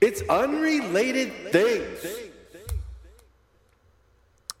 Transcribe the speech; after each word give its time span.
It's 0.00 0.22
unrelated 0.30 1.30
things. 1.52 2.06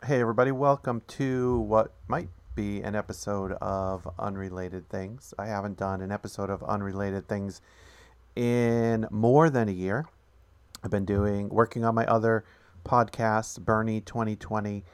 Hey, 0.04 0.20
everybody, 0.20 0.52
welcome 0.52 1.00
to 1.08 1.60
what 1.60 1.94
might 2.08 2.28
be 2.54 2.82
an 2.82 2.94
episode 2.94 3.52
of 3.52 4.06
Unrelated 4.18 4.90
Things. 4.90 5.32
I 5.38 5.46
haven't 5.46 5.78
done 5.78 6.02
an 6.02 6.12
episode 6.12 6.50
of 6.50 6.62
Unrelated 6.64 7.26
Things 7.26 7.62
in 8.36 9.06
more 9.10 9.48
than 9.48 9.70
a 9.70 9.72
year. 9.72 10.04
I've 10.84 10.90
been 10.90 11.06
doing, 11.06 11.48
working 11.48 11.86
on 11.86 11.94
my 11.94 12.04
other 12.04 12.44
podcasts, 12.84 13.58
Bernie 13.58 14.02
2020 14.02 14.84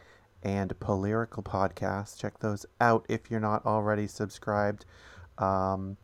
and 0.45 0.79
Polyrical 0.79 1.43
Podcast. 1.43 2.21
Check 2.21 2.39
those 2.39 2.65
out 2.81 3.05
if 3.09 3.33
you're 3.33 3.41
not 3.41 3.67
already 3.67 4.07
subscribed. 4.07 4.85
Um, 5.39 5.97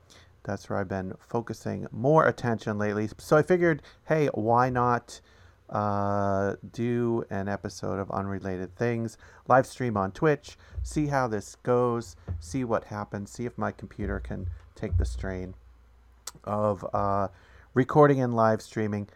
that's 0.44 0.68
where 0.68 0.78
I've 0.78 0.88
been 0.88 1.14
focusing 1.18 1.86
more 1.92 2.26
attention 2.26 2.78
lately. 2.78 3.08
So 3.18 3.36
I 3.36 3.42
figured, 3.42 3.82
hey, 4.06 4.28
why 4.34 4.70
not 4.70 5.20
uh, 5.70 6.56
do 6.72 7.24
an 7.30 7.48
episode 7.48 7.98
of 7.98 8.10
Unrelated 8.10 8.76
Things, 8.76 9.16
live 9.48 9.66
stream 9.66 9.96
on 9.96 10.12
Twitch, 10.12 10.56
see 10.82 11.06
how 11.06 11.28
this 11.28 11.54
goes, 11.56 12.16
see 12.40 12.64
what 12.64 12.84
happens, 12.84 13.30
see 13.30 13.46
if 13.46 13.56
my 13.56 13.72
computer 13.72 14.20
can 14.20 14.48
take 14.74 14.96
the 14.98 15.04
strain 15.04 15.54
of 16.44 16.84
uh, 16.92 17.28
recording 17.74 18.20
and 18.20 18.34
live 18.34 18.60
streaming 18.60 19.08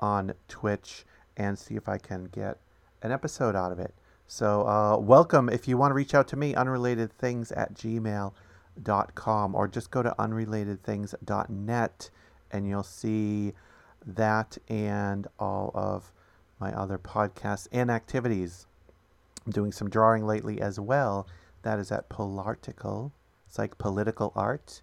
on 0.00 0.32
Twitch 0.48 1.04
and 1.36 1.58
see 1.58 1.74
if 1.74 1.88
I 1.88 1.98
can 1.98 2.26
get 2.26 2.58
an 3.02 3.12
episode 3.12 3.56
out 3.56 3.72
of 3.72 3.78
it. 3.78 3.92
So, 4.26 4.66
uh, 4.66 4.96
welcome. 4.96 5.50
If 5.50 5.68
you 5.68 5.76
want 5.76 5.90
to 5.90 5.94
reach 5.94 6.14
out 6.14 6.28
to 6.28 6.36
me, 6.36 6.54
unrelatedthings 6.54 7.52
at 7.54 7.74
gmail.com 7.74 8.32
or 9.54 9.68
just 9.68 9.90
go 9.90 10.02
to 10.02 10.14
unrelatedthings.net 10.18 12.10
and 12.50 12.68
you'll 12.68 12.82
see 12.82 13.52
that 14.06 14.58
and 14.68 15.26
all 15.38 15.70
of 15.74 16.12
my 16.60 16.72
other 16.72 16.98
podcasts 16.98 17.68
and 17.72 17.90
activities. 17.90 18.66
I'm 19.44 19.52
doing 19.52 19.72
some 19.72 19.90
drawing 19.90 20.26
lately 20.26 20.60
as 20.60 20.78
well. 20.78 21.26
That 21.62 21.78
is 21.78 21.90
at 21.90 22.08
Polartical. 22.08 23.12
It's 23.46 23.58
like 23.58 23.78
political 23.78 24.32
art. 24.34 24.82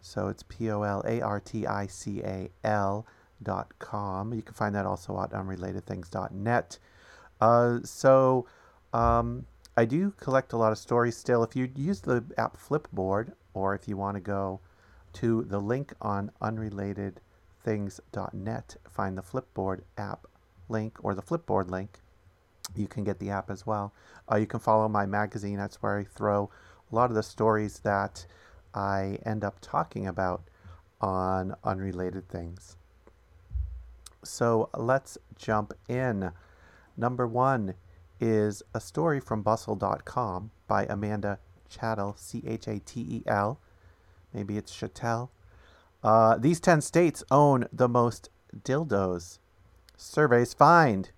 So 0.00 0.28
it's 0.28 0.42
P 0.42 0.70
O 0.70 0.82
L 0.82 1.02
A 1.06 1.20
R 1.20 1.40
T 1.40 1.66
I 1.66 1.86
C 1.86 2.20
A 2.22 2.50
L 2.64 3.06
dot 3.42 3.72
com. 3.78 4.32
You 4.32 4.42
can 4.42 4.54
find 4.54 4.74
that 4.74 4.86
also 4.86 5.20
at 5.20 5.30
unrelatedthings.net. 5.30 6.78
Uh, 7.40 7.78
so 7.84 8.46
um, 8.92 9.46
I 9.80 9.86
do 9.86 10.12
collect 10.18 10.52
a 10.52 10.58
lot 10.58 10.72
of 10.72 10.78
stories 10.78 11.16
still. 11.16 11.42
If 11.42 11.56
you 11.56 11.70
use 11.74 12.02
the 12.02 12.22
app 12.36 12.58
Flipboard, 12.58 13.32
or 13.54 13.74
if 13.74 13.88
you 13.88 13.96
want 13.96 14.16
to 14.16 14.20
go 14.20 14.60
to 15.14 15.42
the 15.44 15.58
link 15.58 15.94
on 16.02 16.30
unrelatedthings.net, 16.42 18.76
find 18.90 19.16
the 19.16 19.22
Flipboard 19.22 19.80
app 19.96 20.26
link 20.68 21.02
or 21.02 21.14
the 21.14 21.22
Flipboard 21.22 21.70
link, 21.70 22.00
you 22.76 22.88
can 22.88 23.04
get 23.04 23.20
the 23.20 23.30
app 23.30 23.48
as 23.48 23.66
well. 23.66 23.94
Uh, 24.30 24.36
you 24.36 24.46
can 24.46 24.60
follow 24.60 24.86
my 24.86 25.06
magazine. 25.06 25.56
That's 25.56 25.80
where 25.80 26.00
I 26.00 26.04
throw 26.04 26.50
a 26.92 26.94
lot 26.94 27.08
of 27.08 27.16
the 27.16 27.22
stories 27.22 27.78
that 27.78 28.26
I 28.74 29.18
end 29.24 29.44
up 29.44 29.60
talking 29.62 30.06
about 30.06 30.42
on 31.00 31.56
unrelated 31.64 32.28
things. 32.28 32.76
So 34.24 34.68
let's 34.76 35.16
jump 35.38 35.72
in. 35.88 36.32
Number 36.98 37.26
one 37.26 37.76
is 38.20 38.62
a 38.74 38.80
story 38.80 39.20
from 39.20 39.42
bustle.com 39.42 40.50
by 40.68 40.84
Amanda 40.86 41.38
Chatel, 41.70 42.18
C 42.18 42.42
H 42.46 42.68
A 42.68 42.78
T 42.78 43.00
E 43.00 43.22
L. 43.26 43.60
Maybe 44.32 44.56
it's 44.56 44.74
Chattel. 44.74 45.30
Uh, 46.02 46.36
these 46.36 46.60
10 46.60 46.80
states 46.80 47.24
own 47.30 47.66
the 47.72 47.88
most 47.88 48.30
dildos. 48.64 49.38
Surveys 49.96 50.54
find. 50.54 51.10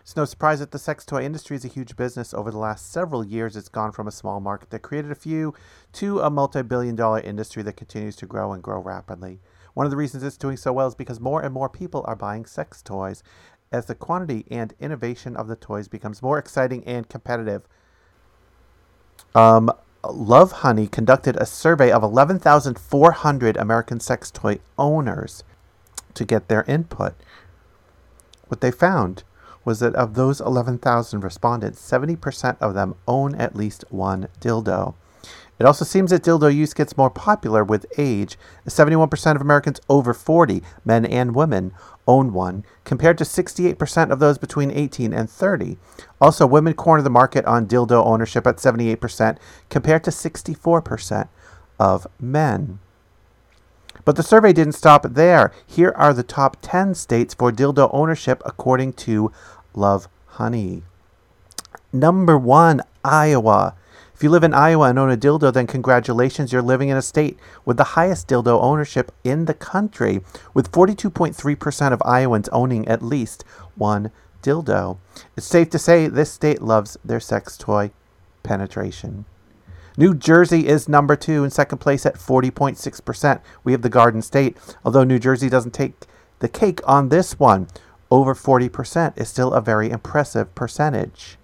It's 0.00 0.16
no 0.16 0.24
surprise 0.24 0.60
that 0.60 0.70
the 0.70 0.78
sex 0.78 1.04
toy 1.04 1.22
industry 1.24 1.56
is 1.56 1.64
a 1.64 1.68
huge 1.68 1.96
business. 1.96 2.32
Over 2.32 2.50
the 2.50 2.58
last 2.58 2.92
several 2.92 3.24
years, 3.24 3.56
it's 3.56 3.68
gone 3.68 3.92
from 3.92 4.06
a 4.06 4.12
small 4.12 4.40
market 4.40 4.70
that 4.70 4.82
created 4.82 5.10
a 5.10 5.16
few 5.16 5.54
to 5.94 6.20
a 6.20 6.30
multi 6.30 6.62
billion 6.62 6.94
dollar 6.94 7.20
industry 7.20 7.62
that 7.64 7.76
continues 7.76 8.16
to 8.16 8.26
grow 8.26 8.52
and 8.52 8.62
grow 8.62 8.78
rapidly. 8.78 9.40
One 9.74 9.84
of 9.84 9.90
the 9.90 9.96
reasons 9.96 10.22
it's 10.22 10.38
doing 10.38 10.56
so 10.56 10.72
well 10.72 10.86
is 10.86 10.94
because 10.94 11.20
more 11.20 11.42
and 11.42 11.52
more 11.52 11.68
people 11.68 12.04
are 12.06 12.16
buying 12.16 12.46
sex 12.46 12.80
toys 12.80 13.22
as 13.72 13.86
the 13.86 13.94
quantity 13.94 14.44
and 14.50 14.74
innovation 14.80 15.36
of 15.36 15.48
the 15.48 15.56
toys 15.56 15.88
becomes 15.88 16.22
more 16.22 16.38
exciting 16.38 16.84
and 16.84 17.08
competitive. 17.08 17.62
Um, 19.34 19.70
Lovehoney 20.04 20.90
conducted 20.90 21.36
a 21.36 21.46
survey 21.46 21.90
of 21.90 22.02
11,400 22.02 23.56
American 23.56 24.00
sex 24.00 24.30
toy 24.30 24.58
owners 24.78 25.42
to 26.14 26.24
get 26.24 26.48
their 26.48 26.64
input. 26.64 27.14
What 28.48 28.60
they 28.60 28.70
found 28.70 29.24
was 29.64 29.80
that 29.80 29.94
of 29.96 30.14
those 30.14 30.40
11,000 30.40 31.20
respondents, 31.24 31.90
70% 31.90 32.56
of 32.60 32.74
them 32.74 32.94
own 33.08 33.34
at 33.34 33.56
least 33.56 33.84
one 33.90 34.28
dildo. 34.40 34.94
It 35.58 35.64
also 35.64 35.84
seems 35.84 36.10
that 36.10 36.22
dildo 36.22 36.54
use 36.54 36.74
gets 36.74 36.96
more 36.96 37.10
popular 37.10 37.64
with 37.64 37.86
age. 37.96 38.36
71% 38.66 39.36
of 39.36 39.40
Americans 39.40 39.80
over 39.88 40.12
40, 40.12 40.62
men 40.84 41.06
and 41.06 41.34
women, 41.34 41.72
own 42.06 42.32
one, 42.32 42.64
compared 42.84 43.16
to 43.18 43.24
68% 43.24 44.10
of 44.10 44.18
those 44.18 44.38
between 44.38 44.70
18 44.70 45.14
and 45.14 45.30
30. 45.30 45.78
Also, 46.20 46.46
women 46.46 46.74
corner 46.74 47.02
the 47.02 47.10
market 47.10 47.44
on 47.46 47.66
dildo 47.66 48.04
ownership 48.04 48.46
at 48.46 48.58
78%, 48.58 49.38
compared 49.70 50.04
to 50.04 50.10
64% 50.10 51.28
of 51.78 52.06
men. 52.20 52.78
But 54.04 54.16
the 54.16 54.22
survey 54.22 54.52
didn't 54.52 54.74
stop 54.74 55.02
there. 55.02 55.52
Here 55.66 55.92
are 55.96 56.12
the 56.12 56.22
top 56.22 56.58
10 56.60 56.94
states 56.94 57.34
for 57.34 57.50
dildo 57.50 57.90
ownership 57.92 58.42
according 58.44 58.92
to 58.94 59.32
Love 59.74 60.08
Honey. 60.26 60.82
Number 61.92 62.36
one, 62.36 62.82
Iowa. 63.02 63.74
If 64.16 64.22
you 64.22 64.30
live 64.30 64.44
in 64.44 64.54
Iowa 64.54 64.88
and 64.88 64.98
own 64.98 65.10
a 65.10 65.16
dildo, 65.18 65.52
then 65.52 65.66
congratulations, 65.66 66.50
you're 66.50 66.62
living 66.62 66.88
in 66.88 66.96
a 66.96 67.02
state 67.02 67.38
with 67.66 67.76
the 67.76 67.84
highest 67.84 68.26
dildo 68.26 68.58
ownership 68.62 69.12
in 69.24 69.44
the 69.44 69.52
country, 69.52 70.22
with 70.54 70.72
42.3% 70.72 71.92
of 71.92 72.00
Iowans 72.02 72.48
owning 72.48 72.88
at 72.88 73.02
least 73.02 73.44
one 73.74 74.10
dildo. 74.42 74.96
It's 75.36 75.44
safe 75.44 75.68
to 75.68 75.78
say 75.78 76.06
this 76.06 76.32
state 76.32 76.62
loves 76.62 76.96
their 77.04 77.20
sex 77.20 77.58
toy 77.58 77.90
penetration. 78.42 79.26
New 79.98 80.14
Jersey 80.14 80.66
is 80.66 80.88
number 80.88 81.14
two 81.14 81.44
in 81.44 81.50
second 81.50 81.76
place 81.78 82.06
at 82.06 82.14
40.6%. 82.14 83.40
We 83.64 83.72
have 83.72 83.82
the 83.82 83.90
Garden 83.90 84.22
State, 84.22 84.56
although 84.82 85.04
New 85.04 85.18
Jersey 85.18 85.50
doesn't 85.50 85.74
take 85.74 86.06
the 86.38 86.48
cake 86.48 86.80
on 86.86 87.10
this 87.10 87.38
one. 87.38 87.68
Over 88.10 88.34
40% 88.34 89.20
is 89.20 89.28
still 89.28 89.52
a 89.52 89.60
very 89.60 89.90
impressive 89.90 90.54
percentage. 90.54 91.36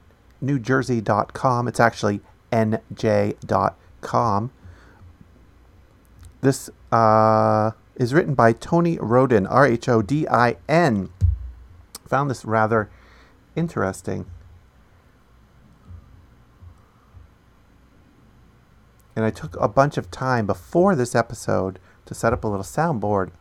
newjersey.com. 0.43 1.67
It's 1.67 1.79
actually 1.79 2.21
nj.com. 2.51 3.71
This 6.41 6.69
uh, 6.91 7.71
is 7.95 8.13
written 8.13 8.35
by 8.35 8.53
Tony 8.53 8.97
Rhodin, 8.97 9.47
R 9.49 9.65
H 9.65 9.89
O 9.89 10.01
D 10.01 10.27
I 10.27 10.57
N. 10.69 11.09
Found 12.07 12.29
this 12.29 12.45
rather 12.45 12.89
interesting. 13.55 14.25
And 19.15 19.25
I 19.25 19.31
took 19.31 19.55
a 19.59 19.67
bunch 19.67 19.97
of 19.97 20.11
time 20.11 20.45
before 20.45 20.95
this 20.95 21.15
episode 21.15 21.79
to 22.05 22.13
set 22.13 22.33
up 22.33 22.43
a 22.43 22.47
little 22.47 22.63
soundboard 22.63 23.31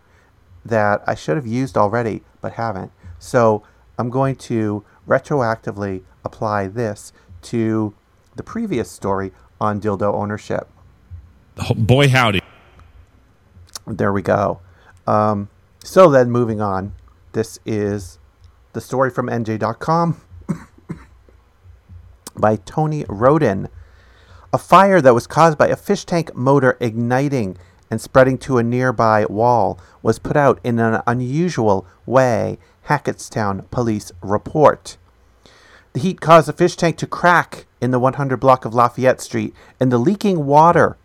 that 0.65 1.03
I 1.07 1.15
should 1.15 1.37
have 1.37 1.47
used 1.47 1.77
already 1.77 2.23
but 2.41 2.55
haven't. 2.55 2.93
So 3.19 3.63
I'm 3.99 4.09
going 4.11 4.37
to 4.37 4.85
retroactively 5.07 6.03
apply 6.25 6.67
this 6.69 7.13
to 7.43 7.95
the 8.35 8.43
previous 8.43 8.91
story 8.91 9.33
on 9.61 9.81
dildo 9.81 10.13
ownership. 10.13 10.69
Boy, 11.75 12.09
howdy. 12.09 12.43
There 13.87 14.13
we 14.13 14.23
go. 14.23 14.61
Um, 15.07 15.49
so 15.83 16.11
then, 16.11 16.31
moving 16.31 16.61
on, 16.61 16.95
this 17.33 17.59
is 17.65 18.19
the 18.73 18.81
story 18.81 19.11
from 19.11 19.29
NJ.com 19.29 20.21
by 22.37 22.57
Tony 22.57 23.05
Rhodin. 23.05 23.69
A 24.53 24.59
fire 24.59 25.01
that 25.01 25.15
was 25.15 25.27
caused 25.27 25.57
by 25.57 25.69
a 25.69 25.77
fish 25.77 26.05
tank 26.05 26.35
motor 26.35 26.77
igniting 26.81 27.57
and 27.91 28.01
spreading 28.01 28.37
to 28.39 28.59
a 28.59 28.63
nearby 28.63 29.25
wall 29.27 29.79
was 30.03 30.19
put 30.19 30.37
out 30.37 30.59
in 30.65 30.79
an 30.79 31.03
unusual 31.07 31.87
way, 32.05 32.59
Hackettstown 32.89 33.71
police 33.71 34.13
report. 34.23 34.97
The 35.93 36.01
heat 36.01 36.21
caused 36.21 36.49
the 36.49 36.53
fish 36.53 36.77
tank 36.77 36.97
to 36.99 37.07
crack 37.07 37.67
in 37.81 37.91
the 37.91 37.99
100 37.99 38.39
block 38.39 38.65
of 38.65 38.75
Lafayette 38.75 39.21
Street, 39.21 39.55
and 39.81 39.91
the 39.91 39.99
leaking 39.99 40.47
water 40.47 40.97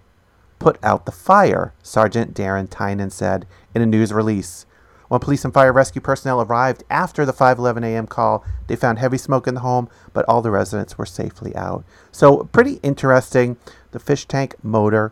put 0.60 0.78
out 0.84 1.06
the 1.06 1.12
fire, 1.12 1.74
Sergeant 1.82 2.34
Darren 2.36 2.70
Tynan 2.70 3.10
said 3.10 3.48
in 3.74 3.82
a 3.82 3.86
news 3.86 4.14
release. 4.14 4.66
When 5.08 5.20
police 5.20 5.44
and 5.44 5.54
fire 5.54 5.74
rescue 5.74 6.02
personnel 6.02 6.42
arrived 6.42 6.84
after 6.90 7.26
the 7.26 7.34
5:11 7.34 7.84
a.m. 7.84 8.08
call, 8.08 8.46
they 8.68 8.76
found 8.76 9.00
heavy 9.00 9.18
smoke 9.18 9.48
in 9.48 9.56
the 9.56 9.62
home, 9.62 9.90
but 10.14 10.24
all 10.30 10.42
the 10.42 10.52
residents 10.52 10.98
were 10.98 11.06
safely 11.06 11.54
out. 11.56 11.84
So, 12.12 12.44
pretty 12.52 12.80
interesting. 12.84 13.58
The 13.92 14.00
fish 14.00 14.26
tank 14.26 14.56
motor 14.64 15.12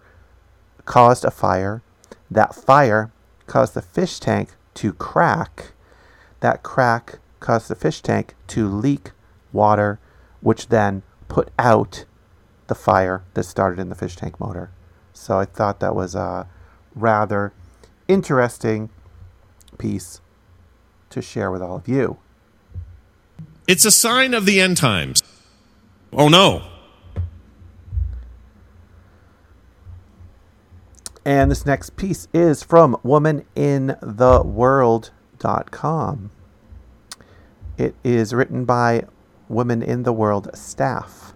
caused 0.86 1.26
a 1.26 1.32
fire. 1.32 1.82
That 2.32 2.56
fire 2.56 3.12
caused 3.46 3.74
the 3.74 3.82
fish 3.82 4.20
tank 4.20 4.52
to 4.76 4.94
crack. 4.94 5.74
That 6.40 6.64
crack 6.64 7.20
caused 7.40 7.70
the 7.70 7.76
fish 7.76 8.02
tank 8.02 8.36
to 8.48 8.68
leak 8.68 9.12
water, 9.52 10.00
which 10.42 10.68
then 10.68 11.04
put 11.28 11.50
out 11.58 12.06
the 12.68 12.76
fire 12.76 13.24
that 13.34 13.44
started 13.44 13.80
in 13.80 13.90
the 13.90 13.96
fish 13.96 14.16
tank 14.16 14.40
motor. 14.40 14.72
So 15.14 15.40
I 15.40 15.46
thought 15.46 15.80
that 15.80 15.96
was 15.96 16.16
a 16.16 16.48
rather 16.96 17.54
interesting 18.08 18.90
piece 19.78 20.22
to 21.10 21.22
share 21.22 21.52
with 21.52 21.62
all 21.62 21.76
of 21.76 21.88
you. 21.88 22.18
It's 23.68 23.86
a 23.86 23.92
sign 23.92 24.34
of 24.34 24.46
the 24.46 24.60
end 24.60 24.78
times. 24.78 25.22
Oh 26.12 26.30
no. 26.30 26.64
And 31.26 31.52
this 31.52 31.66
next 31.66 31.96
piece 31.96 32.28
is 32.34 32.64
from 32.64 32.98
womanintheworld.com. 35.40 36.32
It 37.78 37.96
is 38.04 38.34
written 38.34 38.66
by 38.66 39.06
Women 39.48 39.82
in 39.82 40.04
the 40.04 40.14
World 40.14 40.50
staff. 40.54 41.34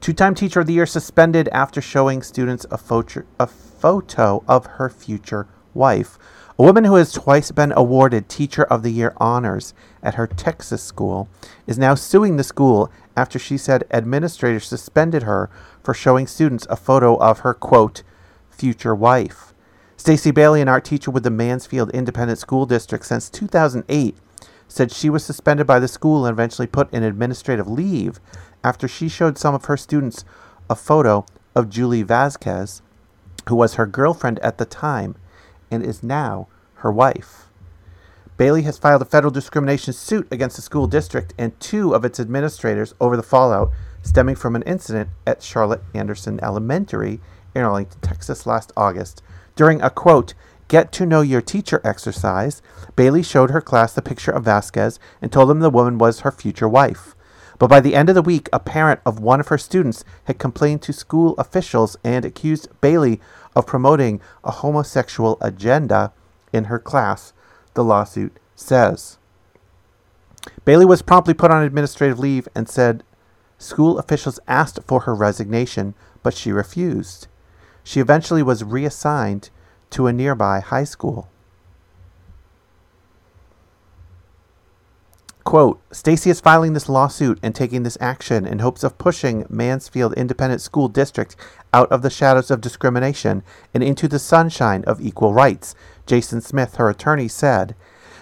Two 0.00 0.12
time 0.12 0.34
Teacher 0.34 0.60
of 0.60 0.66
the 0.66 0.72
Year 0.72 0.86
suspended 0.86 1.48
after 1.48 1.80
showing 1.80 2.22
students 2.22 2.66
a 2.70 2.78
photo, 2.78 3.24
a 3.38 3.46
photo 3.46 4.42
of 4.48 4.66
her 4.66 4.88
future 4.88 5.46
wife. 5.74 6.18
A 6.58 6.64
woman 6.64 6.84
who 6.84 6.96
has 6.96 7.12
twice 7.12 7.52
been 7.52 7.72
awarded 7.76 8.28
Teacher 8.28 8.64
of 8.64 8.82
the 8.82 8.90
Year 8.90 9.14
honors 9.18 9.74
at 10.02 10.14
her 10.14 10.26
Texas 10.26 10.82
school 10.82 11.28
is 11.66 11.78
now 11.78 11.94
suing 11.94 12.36
the 12.36 12.44
school 12.44 12.90
after 13.16 13.38
she 13.38 13.56
said 13.56 13.84
administrators 13.90 14.66
suspended 14.66 15.22
her 15.22 15.50
for 15.82 15.94
showing 15.94 16.26
students 16.26 16.66
a 16.68 16.76
photo 16.76 17.16
of 17.16 17.40
her, 17.40 17.54
quote, 17.54 18.02
future 18.50 18.94
wife. 18.94 19.54
Stacy 19.98 20.30
Bailey, 20.30 20.62
an 20.62 20.68
art 20.68 20.84
teacher 20.84 21.10
with 21.10 21.24
the 21.24 21.30
Mansfield 21.30 21.90
Independent 21.90 22.38
School 22.38 22.66
District 22.66 23.04
since 23.04 23.28
2008, 23.28 24.16
said 24.68 24.92
she 24.92 25.10
was 25.10 25.24
suspended 25.24 25.66
by 25.66 25.80
the 25.80 25.88
school 25.88 26.24
and 26.24 26.32
eventually 26.32 26.68
put 26.68 26.90
in 26.94 27.02
administrative 27.02 27.68
leave 27.68 28.20
after 28.62 28.86
she 28.86 29.08
showed 29.08 29.36
some 29.36 29.56
of 29.56 29.64
her 29.64 29.76
students 29.76 30.24
a 30.70 30.76
photo 30.76 31.26
of 31.54 31.68
Julie 31.68 32.04
Vasquez, 32.04 32.80
who 33.48 33.56
was 33.56 33.74
her 33.74 33.86
girlfriend 33.86 34.38
at 34.38 34.56
the 34.56 34.64
time 34.64 35.16
and 35.68 35.84
is 35.84 36.02
now 36.02 36.46
her 36.76 36.92
wife. 36.92 37.46
Bailey 38.36 38.62
has 38.62 38.78
filed 38.78 39.02
a 39.02 39.04
federal 39.04 39.32
discrimination 39.32 39.92
suit 39.92 40.28
against 40.30 40.54
the 40.54 40.62
school 40.62 40.86
district 40.86 41.34
and 41.36 41.58
two 41.58 41.92
of 41.92 42.04
its 42.04 42.20
administrators 42.20 42.94
over 43.00 43.16
the 43.16 43.22
fallout 43.24 43.72
stemming 44.02 44.36
from 44.36 44.54
an 44.54 44.62
incident 44.62 45.10
at 45.26 45.42
Charlotte 45.42 45.82
Anderson 45.92 46.38
Elementary 46.40 47.18
in 47.52 47.62
Arlington, 47.62 48.00
Texas 48.00 48.46
last 48.46 48.70
August. 48.76 49.22
During 49.58 49.82
a 49.82 49.90
quote, 49.90 50.34
Get 50.68 50.92
to 50.92 51.04
know 51.04 51.20
your 51.20 51.40
teacher 51.40 51.80
exercise, 51.82 52.62
Bailey 52.94 53.24
showed 53.24 53.50
her 53.50 53.60
class 53.60 53.92
the 53.92 54.00
picture 54.00 54.30
of 54.30 54.44
Vasquez 54.44 55.00
and 55.20 55.32
told 55.32 55.50
them 55.50 55.58
the 55.58 55.68
woman 55.68 55.98
was 55.98 56.20
her 56.20 56.30
future 56.30 56.68
wife. 56.68 57.16
But 57.58 57.66
by 57.66 57.80
the 57.80 57.96
end 57.96 58.08
of 58.08 58.14
the 58.14 58.22
week, 58.22 58.48
a 58.52 58.60
parent 58.60 59.00
of 59.04 59.18
one 59.18 59.40
of 59.40 59.48
her 59.48 59.58
students 59.58 60.04
had 60.26 60.38
complained 60.38 60.80
to 60.82 60.92
school 60.92 61.34
officials 61.38 61.96
and 62.04 62.24
accused 62.24 62.68
Bailey 62.80 63.20
of 63.56 63.66
promoting 63.66 64.20
a 64.44 64.52
homosexual 64.52 65.38
agenda 65.40 66.12
in 66.52 66.66
her 66.66 66.78
class, 66.78 67.32
the 67.74 67.82
lawsuit 67.82 68.38
says. 68.54 69.18
Bailey 70.64 70.84
was 70.84 71.02
promptly 71.02 71.34
put 71.34 71.50
on 71.50 71.64
administrative 71.64 72.20
leave 72.20 72.46
and 72.54 72.68
said 72.68 73.02
school 73.58 73.98
officials 73.98 74.38
asked 74.46 74.78
for 74.86 75.00
her 75.00 75.16
resignation, 75.16 75.94
but 76.22 76.34
she 76.34 76.52
refused. 76.52 77.26
She 77.88 78.00
eventually 78.00 78.42
was 78.42 78.62
reassigned 78.62 79.48
to 79.90 80.06
a 80.06 80.12
nearby 80.12 80.60
high 80.60 80.84
school. 80.84 81.28
Quote, 85.48 85.80
Stacy 85.90 86.28
is 86.28 86.42
filing 86.42 86.74
this 86.74 86.90
lawsuit 86.90 87.38
and 87.42 87.54
taking 87.54 87.82
this 87.82 87.96
action 88.02 88.46
in 88.46 88.58
hopes 88.58 88.84
of 88.84 88.98
pushing 88.98 89.46
Mansfield 89.48 90.12
Independent 90.12 90.60
School 90.60 90.88
District 90.88 91.34
out 91.72 91.90
of 91.90 92.02
the 92.02 92.10
shadows 92.10 92.50
of 92.50 92.60
discrimination 92.60 93.42
and 93.72 93.82
into 93.82 94.08
the 94.08 94.18
sunshine 94.18 94.84
of 94.84 95.00
equal 95.00 95.32
rights, 95.32 95.74
Jason 96.06 96.42
Smith, 96.42 96.76
her 96.76 96.90
attorney, 96.90 97.28
said. 97.28 97.74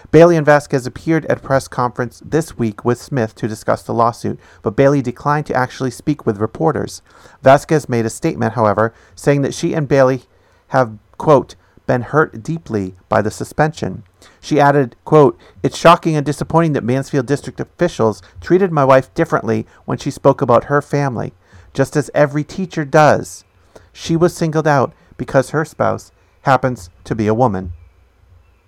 Bailey 0.09 0.37
and 0.37 0.45
Vasquez 0.45 0.87
appeared 0.87 1.25
at 1.25 1.39
a 1.39 1.41
press 1.41 1.67
conference 1.67 2.21
this 2.23 2.57
week 2.57 2.85
with 2.85 2.97
Smith 2.97 3.35
to 3.35 3.47
discuss 3.49 3.83
the 3.83 3.93
lawsuit, 3.93 4.39
but 4.61 4.77
Bailey 4.77 5.01
declined 5.01 5.45
to 5.47 5.53
actually 5.53 5.91
speak 5.91 6.25
with 6.25 6.37
reporters. 6.37 7.01
Vasquez 7.41 7.89
made 7.89 8.05
a 8.05 8.09
statement, 8.09 8.53
however, 8.53 8.93
saying 9.15 9.41
that 9.41 9.53
she 9.53 9.73
and 9.73 9.89
Bailey 9.89 10.23
have, 10.67 10.97
quote, 11.17 11.55
been 11.87 12.01
hurt 12.01 12.43
deeply 12.43 12.95
by 13.09 13.21
the 13.21 13.31
suspension. 13.31 14.03
She 14.41 14.59
added, 14.59 14.95
quote, 15.05 15.39
It's 15.63 15.77
shocking 15.77 16.15
and 16.15 16.25
disappointing 16.25 16.73
that 16.73 16.83
Mansfield 16.83 17.25
District 17.25 17.59
officials 17.59 18.21
treated 18.41 18.71
my 18.71 18.83
wife 18.85 19.13
differently 19.13 19.65
when 19.85 19.97
she 19.97 20.11
spoke 20.11 20.41
about 20.41 20.65
her 20.65 20.81
family, 20.81 21.33
just 21.73 21.95
as 21.95 22.11
every 22.13 22.43
teacher 22.43 22.85
does. 22.85 23.45
She 23.93 24.15
was 24.15 24.35
singled 24.35 24.67
out 24.67 24.93
because 25.15 25.49
her 25.49 25.65
spouse 25.65 26.11
happens 26.41 26.89
to 27.05 27.15
be 27.15 27.27
a 27.27 27.33
woman. 27.33 27.73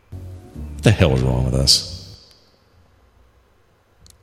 What 0.10 0.84
the 0.84 0.92
hell 0.92 1.14
is 1.14 1.22
wrong 1.22 1.46
with 1.46 1.54
us? 1.54 2.34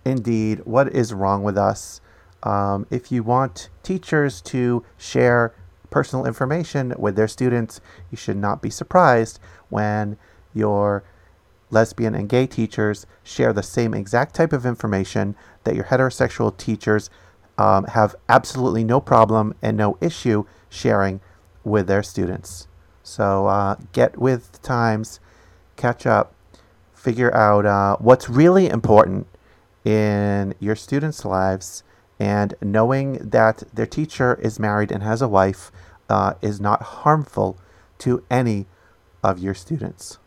Indeed, 0.05 0.61
what 0.65 0.95
is 0.95 1.13
wrong 1.13 1.43
with 1.43 1.59
us? 1.59 2.01
Um, 2.43 2.87
if 2.91 3.11
you 3.11 3.23
want 3.23 3.71
teachers 3.83 4.41
to 4.43 4.85
share 4.97 5.55
personal 5.91 6.27
information 6.27 6.95
with 6.99 7.17
their 7.17 7.29
students, 7.29 7.81
you 8.11 8.17
should 8.17 8.37
not 8.37 8.63
be 8.63 8.71
surprised 8.71 9.39
when 9.69 10.17
your 10.55 11.05
lesbian 11.71 12.15
and 12.15 12.29
gay 12.29 12.47
teachers 12.47 13.07
share 13.23 13.53
the 13.53 13.63
same 13.63 13.93
exact 13.95 14.35
type 14.35 14.53
of 14.53 14.65
information 14.65 15.35
that 15.65 15.75
your 15.75 15.85
heterosexual 15.85 16.57
teachers 16.57 17.11
um, 17.59 17.85
have 17.85 18.15
absolutely 18.29 18.85
no 18.85 19.01
problem 19.01 19.55
and 19.63 19.77
no 19.77 19.97
issue 20.01 20.45
sharing 20.69 21.21
with 21.65 21.87
their 21.87 22.03
students. 22.03 22.69
So 23.03 23.47
uh, 23.47 23.77
get 23.93 24.19
with 24.19 24.53
the 24.53 24.59
times, 24.59 25.21
catch 25.77 26.07
up, 26.07 26.35
figure 26.95 27.35
out 27.35 27.67
uh, 27.67 27.97
what's 27.99 28.29
really 28.29 28.69
important 28.69 29.27
in 29.85 30.55
your 30.59 30.75
students' 30.75 31.25
lives, 31.25 31.85
and 32.19 32.55
knowing 32.63 33.15
that 33.15 33.63
their 33.73 33.87
teacher 33.87 34.39
is 34.43 34.59
married 34.59 34.91
and 34.91 35.03
has 35.03 35.21
a 35.21 35.29
wife 35.29 35.71
uh, 36.09 36.35
is 36.41 36.61
not 36.61 36.83
harmful 36.83 37.59
to 37.99 38.23
any 38.31 38.67
of 39.23 39.39
your 39.39 39.55
students. 39.55 40.19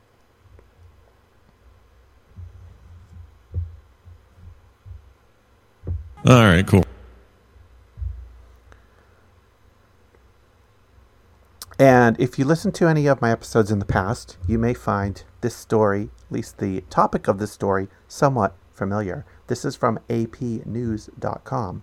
All 6.26 6.44
right, 6.44 6.68
cool. 6.68 6.86
And 11.80 12.20
if 12.20 12.38
you 12.38 12.44
listen 12.44 12.74
to 12.74 12.90
any 12.90 13.08
of 13.08 13.22
my 13.22 13.32
episodes 13.32 13.72
in 13.72 13.80
the 13.80 13.86
past, 13.86 14.36
you 14.46 14.60
may 14.60 14.74
find 14.74 15.24
this 15.40 15.56
story, 15.56 16.10
at 16.26 16.32
least 16.32 16.58
the 16.58 16.82
topic 16.90 17.30
of 17.30 17.40
this 17.40 17.54
story, 17.54 17.88
somewhat 18.10 18.54
familiar. 18.74 19.26
This 19.50 19.66
is 19.66 19.76
from 19.76 19.98
apnews.com. 20.10 21.82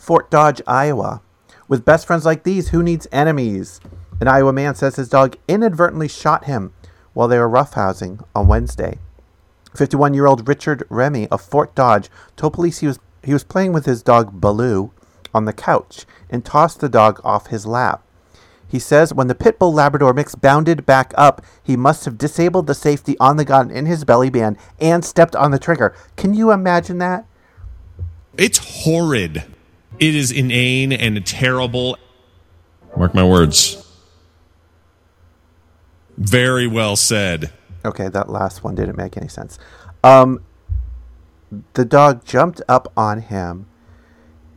Fort 0.00 0.28
Dodge, 0.28 0.60
Iowa. 0.66 1.22
With 1.68 1.84
best 1.84 2.04
friends 2.08 2.24
like 2.24 2.42
these, 2.42 2.70
who 2.70 2.82
needs 2.82 3.06
enemies? 3.12 3.80
An 4.20 4.26
Iowa 4.26 4.52
man 4.52 4.74
says 4.74 4.96
his 4.96 5.08
dog 5.08 5.36
inadvertently 5.46 6.08
shot 6.08 6.46
him 6.46 6.72
while 7.12 7.28
they 7.28 7.38
were 7.38 7.48
roughhousing 7.48 8.26
on 8.34 8.48
Wednesday. 8.48 8.98
51 9.76 10.14
year 10.14 10.26
old 10.26 10.48
Richard 10.48 10.82
Remy 10.90 11.28
of 11.28 11.40
Fort 11.40 11.76
Dodge 11.76 12.10
told 12.34 12.54
police 12.54 12.80
he 12.80 12.88
was, 12.88 12.98
he 13.22 13.32
was 13.32 13.44
playing 13.44 13.72
with 13.72 13.86
his 13.86 14.02
dog 14.02 14.40
Baloo 14.40 14.90
on 15.32 15.44
the 15.44 15.52
couch 15.52 16.06
and 16.28 16.44
tossed 16.44 16.80
the 16.80 16.88
dog 16.88 17.20
off 17.22 17.46
his 17.46 17.66
lap. 17.66 18.03
He 18.74 18.80
says 18.80 19.14
when 19.14 19.28
the 19.28 19.36
pit 19.36 19.60
bull 19.60 19.72
Labrador 19.72 20.12
mix 20.12 20.34
bounded 20.34 20.84
back 20.84 21.14
up, 21.16 21.42
he 21.62 21.76
must 21.76 22.06
have 22.06 22.18
disabled 22.18 22.66
the 22.66 22.74
safety 22.74 23.16
on 23.20 23.36
the 23.36 23.44
gun 23.44 23.70
in 23.70 23.86
his 23.86 24.04
belly 24.04 24.30
band 24.30 24.58
and 24.80 25.04
stepped 25.04 25.36
on 25.36 25.52
the 25.52 25.60
trigger. 25.60 25.94
Can 26.16 26.34
you 26.34 26.50
imagine 26.50 26.98
that? 26.98 27.24
It's 28.36 28.82
horrid. 28.82 29.44
It 30.00 30.16
is 30.16 30.32
inane 30.32 30.92
and 30.92 31.24
terrible. 31.24 31.96
Mark 32.96 33.14
my 33.14 33.22
words. 33.22 33.94
Very 36.18 36.66
well 36.66 36.96
said. 36.96 37.52
Okay, 37.84 38.08
that 38.08 38.28
last 38.28 38.64
one 38.64 38.74
didn't 38.74 38.96
make 38.96 39.16
any 39.16 39.28
sense. 39.28 39.56
Um, 40.02 40.42
the 41.74 41.84
dog 41.84 42.24
jumped 42.24 42.60
up 42.68 42.92
on 42.96 43.20
him. 43.20 43.66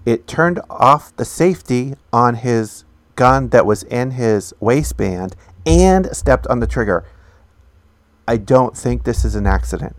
It 0.07 0.25
turned 0.25 0.59
off 0.71 1.15
the 1.15 1.23
safety 1.23 1.93
on 2.11 2.33
his 2.33 2.83
gun 3.17 3.49
that 3.49 3.65
was 3.65 3.83
in 3.83 4.11
his 4.11 4.53
waistband 4.61 5.35
and 5.65 6.15
stepped 6.15 6.47
on 6.47 6.61
the 6.61 6.67
trigger. 6.67 7.03
I 8.25 8.37
don't 8.37 8.77
think 8.77 9.03
this 9.03 9.25
is 9.25 9.35
an 9.35 9.45
accident. 9.45 9.97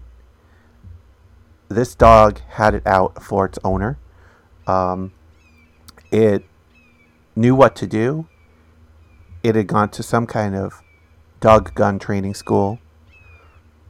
This 1.68 1.94
dog 1.94 2.40
had 2.48 2.74
it 2.74 2.86
out 2.86 3.22
for 3.22 3.44
its 3.44 3.58
owner. 3.62 3.98
Um, 4.66 5.12
it 6.10 6.44
knew 7.36 7.54
what 7.54 7.76
to 7.76 7.86
do. 7.86 8.26
It 9.42 9.54
had 9.54 9.66
gone 9.66 9.90
to 9.90 10.02
some 10.02 10.26
kind 10.26 10.56
of 10.56 10.82
dog 11.40 11.74
gun 11.74 11.98
training 11.98 12.34
school 12.34 12.78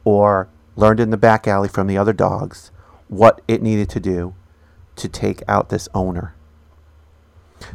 or 0.04 0.48
learned 0.74 1.00
in 1.00 1.10
the 1.10 1.16
back 1.16 1.46
alley 1.46 1.68
from 1.68 1.86
the 1.86 1.96
other 1.96 2.12
dogs 2.12 2.70
what 3.08 3.40
it 3.48 3.62
needed 3.62 3.88
to 3.90 4.00
do 4.00 4.34
to 4.96 5.08
take 5.08 5.42
out 5.48 5.68
this 5.68 5.88
owner. 5.94 6.34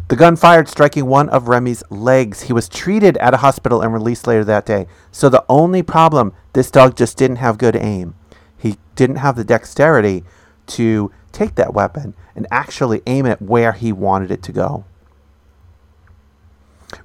The 0.08 0.16
gun 0.16 0.36
fired, 0.36 0.68
striking 0.68 1.06
one 1.06 1.30
of 1.30 1.48
Remy's 1.48 1.84
legs. 1.90 2.44
He 2.44 2.54
was 2.54 2.70
treated 2.70 3.18
at 3.18 3.34
a 3.34 3.38
hospital 3.38 3.82
and 3.82 3.94
released 3.94 4.28
later 4.28 4.44
that 4.46 4.66
day. 4.66 4.88
So 5.12 5.30
the 5.30 5.46
only 5.50 5.82
problem, 5.82 6.34
this 6.54 6.72
dog 6.72 6.96
just 6.96 7.18
didn't 7.18 7.38
have 7.38 7.58
good 7.58 7.76
aim. 7.76 8.16
He 8.58 8.78
didn't 8.96 9.18
have 9.18 9.36
the 9.36 9.44
dexterity 9.44 10.24
to 10.68 11.12
take 11.32 11.56
that 11.56 11.74
weapon 11.74 12.16
and 12.36 12.48
actually 12.52 13.02
aim 13.08 13.26
it 13.26 13.42
where 13.42 13.74
he 13.74 13.92
wanted 13.92 14.32
it 14.32 14.44
to 14.44 14.52
go. 14.52 14.86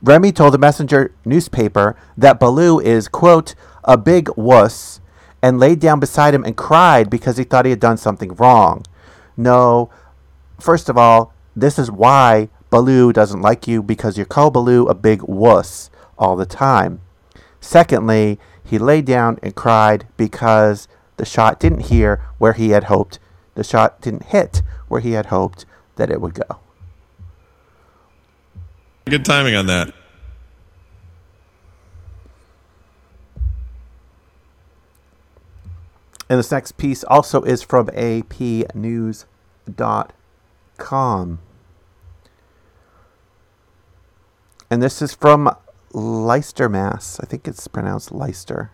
Remy 0.03 0.33
told 0.33 0.55
the 0.55 0.59
messenger 0.59 1.15
newspaper 1.25 1.97
that 2.17 2.39
Baloo 2.39 2.79
is, 2.79 3.09
quote, 3.09 3.55
a 3.85 3.97
big 3.97 4.29
wuss, 4.37 5.01
and 5.43 5.59
laid 5.59 5.81
down 5.81 6.01
beside 6.01 6.35
him 6.35 6.45
and 6.45 6.57
cried 6.57 7.09
because 7.09 7.37
he 7.37 7.45
thought 7.45 7.65
he 7.65 7.71
had 7.71 7.81
done 7.81 7.97
something 7.97 8.35
wrong. 8.35 8.85
No, 9.37 9.89
first 10.61 10.89
of 10.89 10.99
all, 10.99 11.33
this 11.55 11.79
is 11.79 11.91
why 11.91 12.49
Baloo 12.71 13.13
doesn't 13.13 13.41
like 13.41 13.67
you 13.67 13.83
because 13.83 14.19
you 14.19 14.25
call 14.25 14.51
Baloo 14.51 14.87
a 14.87 14.95
big 14.95 15.23
wuss 15.23 15.91
all 16.19 16.37
the 16.37 16.47
time. 16.47 17.01
Secondly, 17.61 18.39
he 18.63 18.79
lay 18.79 19.01
down 19.01 19.39
and 19.43 19.55
cried 19.55 20.07
because 20.17 20.89
the 21.17 21.25
shot 21.25 21.59
didn't 21.59 21.87
hear 21.87 22.21
where 22.39 22.53
he 22.53 22.71
had 22.71 22.85
hoped. 22.85 23.19
The 23.55 23.65
shot 23.65 24.01
didn't 24.01 24.25
hit 24.25 24.63
where 24.89 25.01
he 25.01 25.13
had 25.13 25.27
hoped 25.27 25.65
that 25.97 26.11
it 26.11 26.21
would 26.21 26.35
go. 26.35 26.61
Good 29.07 29.25
timing 29.25 29.55
on 29.55 29.67
that. 29.67 29.95
And 36.31 36.39
this 36.39 36.51
next 36.51 36.77
piece 36.77 37.05
also 37.05 37.43
is 37.43 37.63
from 37.63 37.87
apnews.com. 37.89 39.25
And 44.71 44.83
this 44.83 45.01
is 45.01 45.15
from 45.15 45.55
Leicester, 45.93 46.69
Mass. 46.69 47.19
I 47.21 47.27
think 47.27 47.49
it's 47.49 47.67
pronounced 47.69 48.13
Leicester, 48.13 48.71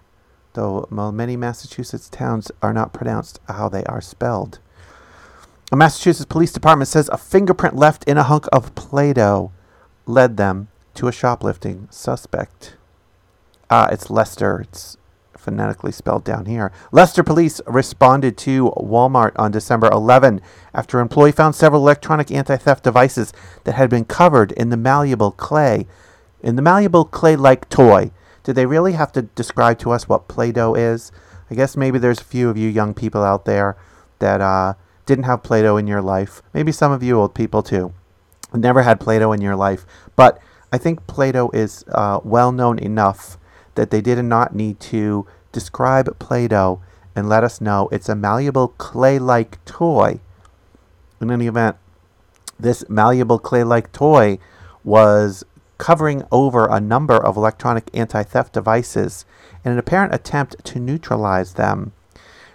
though 0.54 0.88
many 0.90 1.36
Massachusetts 1.36 2.08
towns 2.08 2.50
are 2.62 2.72
not 2.72 2.92
pronounced 2.92 3.38
how 3.48 3.68
they 3.68 3.84
are 3.84 4.00
spelled. 4.00 4.58
A 5.70 5.76
Massachusetts 5.76 6.26
police 6.26 6.52
department 6.52 6.88
says 6.88 7.08
a 7.12 7.16
fingerprint 7.16 7.76
left 7.76 8.04
in 8.04 8.18
a 8.18 8.24
hunk 8.24 8.46
of 8.52 8.74
Play 8.74 9.12
Doh 9.12 9.52
led 10.06 10.36
them 10.36 10.68
to 10.94 11.08
a 11.08 11.12
shoplifting 11.12 11.88
suspect. 11.90 12.76
Ah, 13.70 13.88
it's 13.90 14.10
Leicester. 14.10 14.60
It's 14.60 14.96
phonetically 15.44 15.92
spelled 15.92 16.24
down 16.24 16.46
here. 16.46 16.72
Leicester 16.90 17.22
police 17.22 17.60
responded 17.66 18.36
to 18.38 18.72
Walmart 18.76 19.32
on 19.36 19.52
December 19.52 19.88
11 19.92 20.40
after 20.72 20.98
an 20.98 21.02
employee 21.02 21.32
found 21.32 21.54
several 21.54 21.82
electronic 21.82 22.30
anti-theft 22.30 22.82
devices 22.82 23.32
that 23.64 23.74
had 23.74 23.90
been 23.90 24.06
covered 24.06 24.52
in 24.52 24.70
the 24.70 24.76
malleable 24.76 25.30
clay, 25.30 25.86
in 26.42 26.56
the 26.56 26.62
malleable 26.62 27.04
clay-like 27.04 27.68
toy. 27.68 28.10
Did 28.42 28.56
they 28.56 28.66
really 28.66 28.92
have 28.92 29.12
to 29.12 29.22
describe 29.22 29.78
to 29.80 29.90
us 29.90 30.08
what 30.08 30.28
Play-Doh 30.28 30.74
is? 30.74 31.12
I 31.50 31.54
guess 31.54 31.76
maybe 31.76 31.98
there's 31.98 32.20
a 32.20 32.24
few 32.24 32.48
of 32.48 32.56
you 32.56 32.68
young 32.68 32.94
people 32.94 33.22
out 33.22 33.44
there 33.44 33.76
that 34.18 34.40
uh, 34.40 34.74
didn't 35.06 35.24
have 35.24 35.42
Play-Doh 35.42 35.76
in 35.76 35.86
your 35.86 36.02
life. 36.02 36.42
Maybe 36.54 36.72
some 36.72 36.90
of 36.90 37.02
you 37.02 37.20
old 37.20 37.34
people 37.34 37.62
too. 37.62 37.92
Never 38.52 38.82
had 38.82 39.00
Play-Doh 39.00 39.32
in 39.32 39.42
your 39.42 39.56
life, 39.56 39.84
but 40.16 40.38
I 40.72 40.78
think 40.78 41.06
Play-Doh 41.06 41.50
is 41.52 41.84
uh, 41.88 42.20
well 42.24 42.50
known 42.50 42.78
enough 42.78 43.38
that 43.75 43.90
they 43.90 44.00
did 44.00 44.23
not 44.25 44.54
need 44.54 44.81
to 44.81 45.26
describe 45.52 46.19
Play 46.19 46.49
Doh 46.49 46.81
and 47.14 47.28
let 47.28 47.45
us 47.45 47.61
know 47.61 47.88
it's 47.93 48.09
a 48.09 48.14
malleable 48.14 48.69
clay 48.69 49.19
like 49.19 49.64
toy. 49.64 50.21
In 51.21 51.31
any 51.31 51.47
event, 51.47 51.76
this 52.59 52.88
malleable 52.88 53.38
clay 53.38 53.64
like 53.64 53.93
toy 53.93 54.38
was 54.83 55.45
covering 55.78 56.25
over 56.31 56.66
a 56.66 56.81
number 56.81 57.16
of 57.16 57.37
electronic 57.37 57.88
anti 57.95 58.23
theft 58.23 58.52
devices 58.52 59.25
in 59.64 59.73
an 59.73 59.78
apparent 59.78 60.14
attempt 60.14 60.64
to 60.64 60.81
neutralize 60.81 61.54
them. 61.54 61.93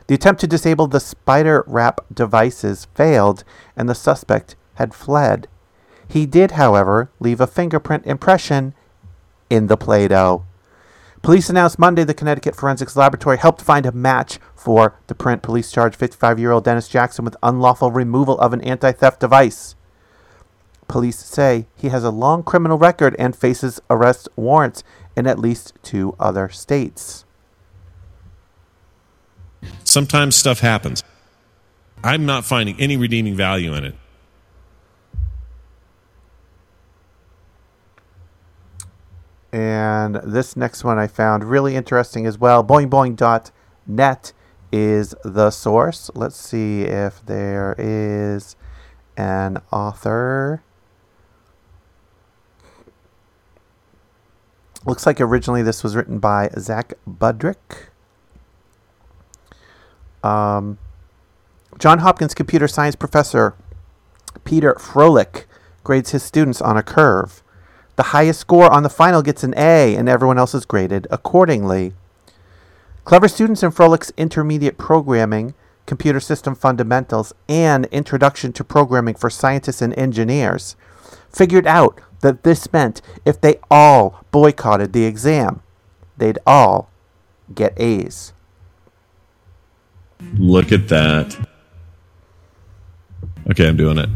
The 0.08 0.16
attempt 0.16 0.42
to 0.42 0.48
disable 0.48 0.88
the 0.88 1.00
spider 1.00 1.64
wrap 1.68 2.02
devices 2.14 2.88
failed, 2.96 3.44
and 3.76 3.88
the 3.88 3.96
suspect 3.96 4.56
had 4.76 4.94
fled. 4.94 5.48
He 6.08 6.26
did, 6.26 6.52
however, 6.52 7.12
leave 7.20 7.40
a 7.40 7.48
fingerprint 7.48 8.06
impression 8.06 8.74
in 9.50 9.68
the 9.68 9.78
Play 9.78 10.08
Doh. 10.08 10.46
Police 11.22 11.50
announced 11.50 11.78
Monday 11.78 12.04
the 12.04 12.14
Connecticut 12.14 12.56
Forensics 12.56 12.96
Laboratory 12.96 13.38
helped 13.38 13.62
find 13.62 13.86
a 13.86 13.92
match 13.92 14.40
for 14.56 14.98
the 15.08 15.16
print. 15.16 15.42
Police 15.42 15.72
charged 15.72 15.96
55 15.96 16.40
year 16.40 16.52
old 16.52 16.64
Dennis 16.64 16.88
Jackson 16.88 17.26
with 17.26 17.36
unlawful 17.44 17.92
removal 17.92 18.40
of 18.40 18.54
an 18.54 18.62
anti 18.62 18.92
theft 18.92 19.20
device. 19.20 19.76
Police 20.88 21.20
say 21.20 21.68
he 21.76 21.90
has 21.90 22.04
a 22.04 22.10
long 22.10 22.42
criminal 22.42 22.78
record 22.78 23.16
and 23.20 23.36
faces 23.36 23.80
arrest 23.90 24.28
warrants 24.36 24.84
in 25.16 25.28
at 25.28 25.38
least 25.38 25.74
two 25.84 26.16
other 26.20 26.50
states. 26.50 27.26
Sometimes 29.84 30.36
stuff 30.36 30.62
happens. 30.62 31.04
I'm 32.04 32.26
not 32.26 32.46
finding 32.46 32.80
any 32.80 32.96
redeeming 32.96 33.36
value 33.36 33.74
in 33.74 33.84
it. 33.84 33.96
And 39.52 40.16
this 40.24 40.56
next 40.56 40.84
one 40.84 41.00
I 41.00 41.08
found 41.08 41.44
really 41.44 41.76
interesting 41.76 42.26
as 42.26 42.38
well. 42.38 42.64
BoingBoing.net 42.64 44.34
is 44.72 45.16
the 45.24 45.50
source. 45.50 46.12
Let's 46.14 46.36
see 46.36 46.84
if 46.84 47.26
there 47.26 47.76
is 47.78 48.56
an 49.18 49.58
author. 49.72 50.62
Looks 54.86 55.06
like 55.06 55.20
originally 55.20 55.64
this 55.64 55.84
was 55.84 55.96
written 55.96 56.20
by 56.20 56.50
Zack 56.58 56.94
Budryk. 57.08 57.88
Um, 60.24 60.78
John 61.78 62.00
Hopkins 62.00 62.34
computer 62.34 62.68
science 62.68 62.96
professor 62.96 63.56
Peter 64.44 64.74
Fröhlich 64.76 65.46
grades 65.84 66.12
his 66.12 66.24
students 66.24 66.62
on 66.62 66.78
a 66.78 66.84
curve. 66.84 67.44
The 68.00 68.16
highest 68.16 68.40
score 68.40 68.72
on 68.72 68.84
the 68.84 68.90
final 68.90 69.22
gets 69.22 69.44
an 69.44 69.54
A, 69.58 69.94
and 69.94 70.08
everyone 70.08 70.38
else 70.38 70.54
is 70.54 70.64
graded 70.64 71.06
accordingly. 71.12 71.92
Clever 73.04 73.28
students 73.28 73.62
in 73.62 73.72
Fröhlich's 73.72 74.14
intermediate 74.16 74.78
programming 74.78 75.54
Computer 75.86 76.22
System 76.22 76.56
Fundamentals, 76.56 77.34
and 77.50 77.88
Introduction 77.88 78.54
to 78.54 78.64
Programming 78.64 79.16
for 79.16 79.30
Scientists 79.30 79.82
and 79.82 79.94
Engineers, 80.00 80.78
figured 81.30 81.68
out 81.68 82.00
that 82.22 82.44
this 82.44 82.72
meant 82.72 83.02
if 83.26 83.42
they 83.42 83.60
all 83.70 84.24
boycotted 84.32 84.94
the 84.94 85.04
exam, 85.04 85.62
they'd 86.18 86.40
all 86.48 86.90
get 87.54 87.74
A's. 87.76 88.32
Look 90.36 90.72
at 90.72 90.88
that. 90.88 91.36
Okay, 93.52 93.68
I'm 93.68 93.76
doing 93.76 93.98
it. 93.98 94.10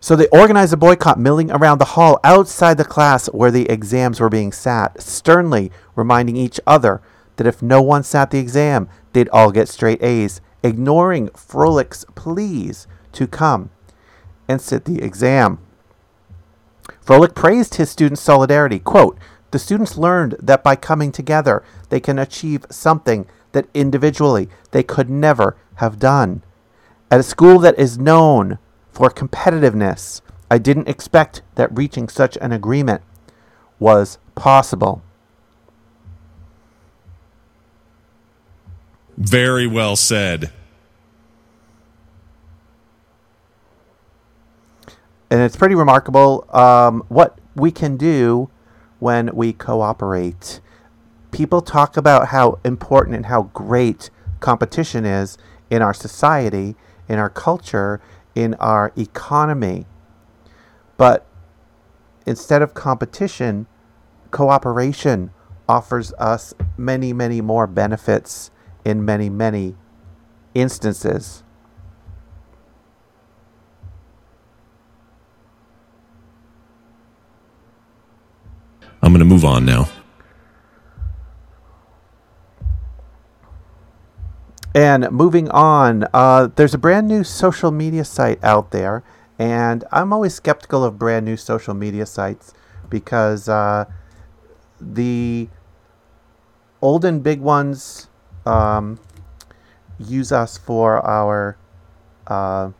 So 0.00 0.14
they 0.14 0.28
organized 0.28 0.72
a 0.72 0.76
boycott, 0.76 1.18
milling 1.18 1.50
around 1.50 1.78
the 1.78 1.84
hall 1.96 2.20
outside 2.22 2.78
the 2.78 2.84
class 2.84 3.26
where 3.28 3.50
the 3.50 3.68
exams 3.68 4.20
were 4.20 4.28
being 4.28 4.52
sat, 4.52 5.00
sternly 5.02 5.72
reminding 5.96 6.36
each 6.36 6.60
other 6.66 7.00
that 7.36 7.46
if 7.46 7.62
no 7.62 7.82
one 7.82 8.02
sat 8.02 8.30
the 8.30 8.38
exam, 8.38 8.88
they'd 9.12 9.28
all 9.30 9.50
get 9.50 9.68
straight 9.68 10.02
A's, 10.02 10.40
ignoring 10.62 11.28
Fröhlich's 11.30 12.04
pleas 12.14 12.86
to 13.12 13.26
come 13.26 13.70
and 14.46 14.60
sit 14.60 14.84
the 14.84 15.02
exam. 15.02 15.58
Fröhlich 17.04 17.34
praised 17.34 17.76
his 17.76 17.90
students' 17.90 18.22
solidarity. 18.22 18.78
Quote, 18.78 19.18
the 19.50 19.58
students 19.58 19.96
learned 19.96 20.36
that 20.40 20.62
by 20.62 20.76
coming 20.76 21.10
together, 21.10 21.64
they 21.88 22.00
can 22.00 22.18
achieve 22.18 22.66
something 22.70 23.26
that 23.52 23.68
individually 23.72 24.48
they 24.72 24.82
could 24.82 25.08
never 25.08 25.56
have 25.76 25.98
done. 25.98 26.42
At 27.10 27.20
a 27.20 27.24
school 27.24 27.58
that 27.60 27.78
is 27.78 27.98
known 27.98 28.58
for 28.98 29.10
competitiveness, 29.10 30.22
I 30.50 30.58
didn't 30.58 30.88
expect 30.88 31.42
that 31.54 31.70
reaching 31.72 32.08
such 32.08 32.36
an 32.38 32.50
agreement 32.50 33.00
was 33.78 34.18
possible. 34.34 35.04
Very 39.16 39.68
well 39.68 39.94
said. 39.94 40.50
And 45.30 45.42
it's 45.42 45.54
pretty 45.54 45.76
remarkable 45.76 46.44
um, 46.50 47.04
what 47.06 47.38
we 47.54 47.70
can 47.70 47.96
do 47.96 48.50
when 48.98 49.32
we 49.32 49.52
cooperate. 49.52 50.58
People 51.30 51.62
talk 51.62 51.96
about 51.96 52.28
how 52.28 52.58
important 52.64 53.14
and 53.14 53.26
how 53.26 53.42
great 53.54 54.10
competition 54.40 55.04
is 55.06 55.38
in 55.70 55.82
our 55.82 55.94
society, 55.94 56.74
in 57.08 57.20
our 57.20 57.30
culture, 57.30 58.00
in 58.34 58.54
our 58.54 58.92
economy. 58.96 59.86
But 60.96 61.26
instead 62.26 62.62
of 62.62 62.74
competition, 62.74 63.66
cooperation 64.30 65.30
offers 65.68 66.12
us 66.14 66.54
many, 66.76 67.12
many 67.12 67.40
more 67.40 67.66
benefits 67.66 68.50
in 68.84 69.04
many, 69.04 69.28
many 69.28 69.76
instances. 70.54 71.42
I'm 79.02 79.12
going 79.12 79.20
to 79.20 79.24
move 79.24 79.44
on 79.44 79.64
now. 79.64 79.88
And 84.74 85.10
moving 85.10 85.48
on, 85.50 86.06
uh, 86.12 86.48
there's 86.54 86.74
a 86.74 86.78
brand 86.78 87.08
new 87.08 87.24
social 87.24 87.70
media 87.70 88.04
site 88.04 88.42
out 88.44 88.70
there, 88.70 89.02
and 89.38 89.82
I'm 89.90 90.12
always 90.12 90.34
skeptical 90.34 90.84
of 90.84 90.98
brand 90.98 91.24
new 91.24 91.36
social 91.36 91.74
media 91.74 92.04
sites 92.04 92.52
because 92.90 93.48
uh, 93.48 93.86
the 94.78 95.48
old 96.82 97.04
and 97.04 97.22
big 97.22 97.40
ones 97.40 98.08
um, 98.44 99.00
use 99.98 100.32
us 100.32 100.58
for 100.58 101.04
our 101.04 101.56
uh, 102.26 102.70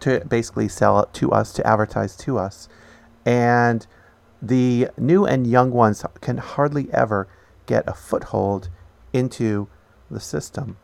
to 0.00 0.24
basically 0.26 0.68
sell 0.68 0.98
it 1.00 1.12
to 1.14 1.30
us 1.30 1.52
to 1.52 1.66
advertise 1.66 2.16
to 2.16 2.38
us, 2.38 2.68
and 3.26 3.86
the 4.40 4.88
new 4.96 5.26
and 5.26 5.46
young 5.46 5.70
ones 5.70 6.04
can 6.22 6.38
hardly 6.38 6.88
ever 6.92 7.28
get 7.66 7.84
a 7.86 7.92
foothold 7.92 8.70
into 9.12 9.68
the 10.10 10.18
system. 10.18 10.78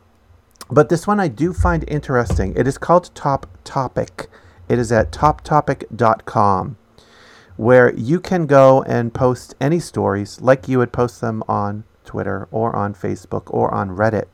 But 0.71 0.89
this 0.89 1.07
one 1.07 1.19
I 1.19 1.27
do 1.27 1.53
find 1.53 1.83
interesting. 1.87 2.53
It 2.55 2.67
is 2.67 2.77
called 2.77 3.13
Top 3.15 3.47
Topic. 3.63 4.27
It 4.67 4.77
is 4.77 4.91
at 4.91 5.11
toptopic.com 5.11 6.77
where 7.57 7.93
you 7.95 8.21
can 8.21 8.45
go 8.45 8.83
and 8.83 9.13
post 9.13 9.53
any 9.59 9.79
stories 9.79 10.39
like 10.39 10.69
you 10.69 10.77
would 10.77 10.93
post 10.93 11.19
them 11.19 11.43
on 11.47 11.83
Twitter 12.05 12.47
or 12.51 12.73
on 12.73 12.93
Facebook 12.93 13.43
or 13.47 13.73
on 13.73 13.89
Reddit. 13.89 14.27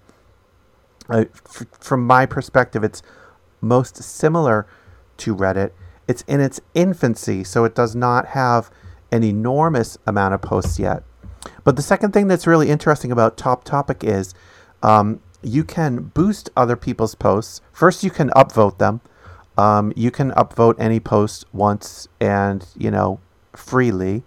Uh, 1.09 1.25
f- 1.33 1.65
from 1.79 2.05
my 2.05 2.27
perspective, 2.27 2.83
it's 2.83 3.01
most 3.61 3.97
similar 4.03 4.67
to 5.17 5.35
Reddit. 5.35 5.71
It's 6.07 6.21
in 6.27 6.39
its 6.39 6.61
infancy, 6.75 7.43
so 7.43 7.63
it 7.63 7.73
does 7.73 7.95
not 7.95 8.27
have 8.27 8.69
an 9.11 9.23
enormous 9.23 9.97
amount 10.05 10.35
of 10.35 10.41
posts 10.43 10.77
yet. 10.77 11.01
But 11.63 11.77
the 11.77 11.81
second 11.81 12.11
thing 12.11 12.27
that's 12.27 12.45
really 12.45 12.69
interesting 12.69 13.11
about 13.11 13.37
Top 13.37 13.63
Topic 13.63 14.03
is 14.03 14.35
um, 14.83 15.19
you 15.45 15.63
can 15.63 16.11
boost 16.13 16.49
other 16.57 16.75
people's 16.75 17.15
posts. 17.15 17.61
First, 17.71 18.03
you 18.03 18.09
can 18.09 18.29
upvote 18.31 18.79
them. 18.79 19.01
Um, 19.57 19.93
you 19.95 20.11
can 20.11 20.31
upvote 20.31 20.75
any 20.79 20.99
post 20.99 21.45
once 21.53 22.07
and, 22.19 22.65
you 22.75 22.91
know, 22.91 23.19
freely. 23.53 24.23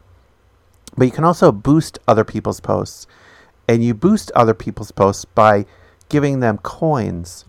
But 0.96 1.04
you 1.04 1.10
can 1.10 1.24
also 1.24 1.52
boost 1.52 1.98
other 2.06 2.24
people's 2.24 2.60
posts. 2.60 3.06
And 3.68 3.84
you 3.84 3.94
boost 3.94 4.30
other 4.34 4.54
people's 4.54 4.92
posts 4.92 5.24
by 5.24 5.66
giving 6.08 6.40
them 6.40 6.58
coins. 6.58 7.44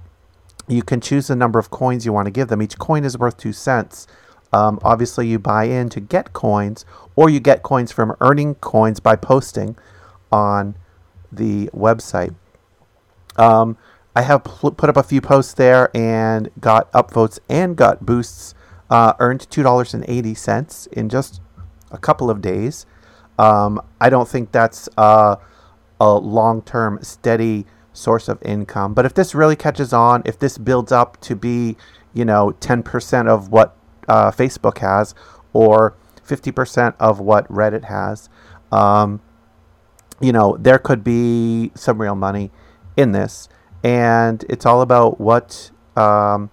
You 0.67 0.84
can 0.84 0.99
choose 0.99 1.27
the 1.27 1.36
number 1.36 1.60
of 1.60 1.71
coins 1.71 2.05
you 2.05 2.12
want 2.12 2.25
to 2.25 2.32
give 2.32 2.49
them. 2.49 2.62
Each 2.62 2.77
coin 2.77 3.05
is 3.05 3.17
worth 3.17 3.38
two 3.38 3.53
cents. 3.53 4.08
Um, 4.51 4.79
obviously, 4.84 5.27
you 5.27 5.39
buy 5.39 5.65
in 5.65 5.89
to 5.89 5.99
get 5.99 6.34
coins, 6.34 6.84
or 7.15 7.29
you 7.29 7.39
get 7.39 7.62
coins 7.62 7.91
from 7.91 8.15
earning 8.19 8.55
coins 8.55 8.99
by 8.99 9.15
posting 9.15 9.77
on 10.32 10.75
the 11.32 11.67
website. 11.67 12.36
Um, 13.39 13.78
I 14.15 14.21
have 14.23 14.43
pl- 14.43 14.71
put 14.71 14.89
up 14.89 14.97
a 14.97 15.04
few 15.04 15.21
posts 15.21 15.54
there 15.54 15.95
and 15.95 16.49
got 16.60 16.91
upvotes 16.91 17.39
and 17.49 17.75
got 17.75 18.06
boosts. 18.06 18.54
Uh, 18.89 19.13
earned 19.19 19.47
two 19.52 19.62
dollars 19.62 19.93
and 19.93 20.04
eighty 20.08 20.34
cents 20.34 20.88
in 20.88 21.10
just 21.10 21.41
a 21.91 21.97
couple 21.97 22.30
of 22.30 22.41
days. 22.41 22.88
Um, 23.38 23.80
I 24.02 24.10
don't 24.10 24.28
think 24.28 24.52
that's 24.52 24.89
uh, 24.97 25.36
a 26.02 26.13
long-term 26.15 26.99
steady 27.04 27.65
source 27.93 28.28
of 28.28 28.41
income. 28.41 28.93
But 28.93 29.06
if 29.06 29.13
this 29.13 29.36
really 29.36 29.56
catches 29.56 29.93
on, 29.93 30.23
if 30.25 30.39
this 30.39 30.58
builds 30.58 30.91
up 30.91 31.21
to 31.21 31.36
be, 31.36 31.78
you 32.13 32.25
know, 32.25 32.52
ten 32.60 32.82
percent 32.82 33.28
of 33.30 33.49
what 33.49 33.78
uh, 34.08 34.32
Facebook 34.32 34.80
has, 34.80 35.13
or 35.54 35.95
fifty 36.23 36.52
percent 36.52 36.95
of 36.99 37.19
what 37.19 37.47
Reddit 37.47 37.86
has, 37.86 38.28
um, 38.71 39.21
you 40.19 40.32
know, 40.32 40.58
there 40.60 40.80
could 40.80 41.04
be 41.04 41.71
some 41.75 42.02
real 42.02 42.15
money 42.15 42.52
in 42.99 43.13
this. 43.13 43.47
And 43.81 44.43
it's 44.49 44.65
all 44.65 44.81
about 44.81 45.21
what 45.21 45.71
um, 45.95 46.51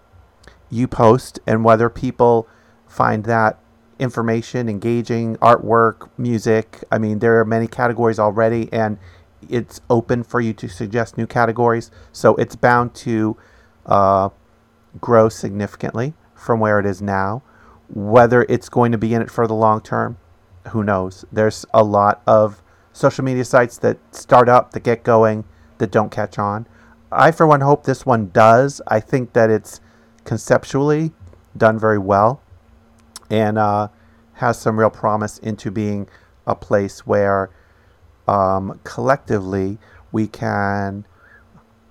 you 0.70 0.86
post 0.86 1.40
and 1.46 1.64
whether 1.64 1.90
people 1.90 2.48
find 2.86 3.24
that 3.24 3.58
information 3.98 4.68
engaging, 4.68 5.36
artwork, 5.36 6.08
music. 6.16 6.84
I 6.92 6.98
mean, 6.98 7.18
there 7.18 7.40
are 7.40 7.44
many 7.44 7.66
categories 7.66 8.18
already, 8.20 8.72
and 8.72 8.98
it's 9.48 9.80
open 9.90 10.22
for 10.22 10.40
you 10.40 10.52
to 10.54 10.68
suggest 10.68 11.18
new 11.18 11.26
categories. 11.26 11.90
So 12.12 12.36
it's 12.36 12.54
bound 12.54 12.94
to 13.06 13.36
uh, 13.84 14.28
grow 15.00 15.28
significantly 15.28 16.14
from 16.36 16.60
where 16.60 16.78
it 16.78 16.86
is 16.86 17.02
now. 17.02 17.42
Whether 17.88 18.46
it's 18.48 18.68
going 18.68 18.92
to 18.92 18.98
be 18.98 19.14
in 19.14 19.22
it 19.22 19.30
for 19.30 19.48
the 19.48 19.54
long 19.54 19.80
term, 19.80 20.18
who 20.70 20.84
knows? 20.84 21.24
There's 21.32 21.64
a 21.74 21.82
lot 21.82 22.22
of 22.26 22.62
social 22.92 23.24
media 23.24 23.44
sites 23.44 23.78
that 23.78 23.98
start 24.14 24.48
up, 24.48 24.72
that 24.72 24.82
get 24.84 25.02
going, 25.02 25.44
that 25.78 25.90
don't 25.90 26.10
catch 26.10 26.38
on. 26.38 26.66
I, 27.10 27.30
for 27.30 27.46
one, 27.46 27.60
hope 27.60 27.84
this 27.84 28.04
one 28.04 28.30
does. 28.30 28.80
I 28.88 29.00
think 29.00 29.32
that 29.34 29.50
it's 29.50 29.80
conceptually 30.24 31.12
done 31.56 31.78
very 31.78 31.98
well 31.98 32.42
and 33.30 33.58
uh, 33.58 33.88
has 34.34 34.58
some 34.58 34.78
real 34.78 34.90
promise 34.90 35.38
into 35.38 35.70
being 35.70 36.08
a 36.46 36.54
place 36.54 37.06
where 37.06 37.50
um, 38.28 38.80
collectively 38.84 39.78
we 40.12 40.26
can 40.26 41.06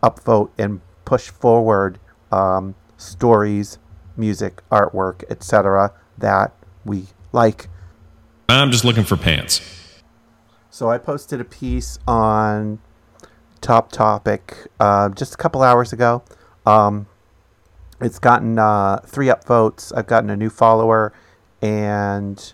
upvote 0.04 0.52
and 0.58 0.82
push 1.06 1.30
forward 1.30 2.00
um, 2.32 2.76
stories, 2.98 3.78
music, 4.18 4.62
artwork, 4.70 5.24
etc. 5.30 5.94
that 6.18 6.54
we 6.84 7.08
like. 7.32 7.68
I'm 8.50 8.72
just 8.72 8.86
looking 8.86 9.04
for 9.04 9.18
pants. 9.18 9.62
So 10.70 10.90
I 10.90 10.98
posted 10.98 11.40
a 11.40 11.46
piece 11.46 11.98
on 12.08 12.80
Top 13.66 13.92
Topic 13.92 14.68
uh, 14.80 15.10
just 15.10 15.34
a 15.34 15.38
couple 15.38 15.64
hours 15.64 15.92
ago. 15.92 16.22
Um, 16.68 17.08
it's 18.00 18.20
gotten 18.20 18.60
uh, 18.60 19.00
three 19.08 19.26
upvotes. 19.26 19.92
I've 19.98 20.06
gotten 20.06 20.30
a 20.30 20.38
new 20.38 20.52
follower, 20.52 21.14
and 21.64 22.54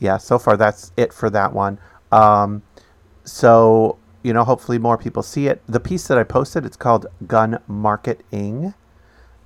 yeah, 0.00 0.16
so 0.16 0.36
far 0.36 0.56
that's 0.56 0.90
it 0.96 1.12
for 1.12 1.30
that 1.30 1.52
one. 1.52 1.78
Um, 2.10 2.62
so 3.22 3.98
you 4.24 4.32
know, 4.32 4.42
hopefully 4.42 4.78
more 4.78 4.98
people 4.98 5.22
see 5.22 5.46
it. 5.46 5.62
The 5.68 5.78
piece 5.78 6.08
that 6.08 6.18
I 6.18 6.24
posted, 6.24 6.66
it's 6.66 6.76
called 6.76 7.06
Gun 7.28 7.60
Marketing, 7.68 8.74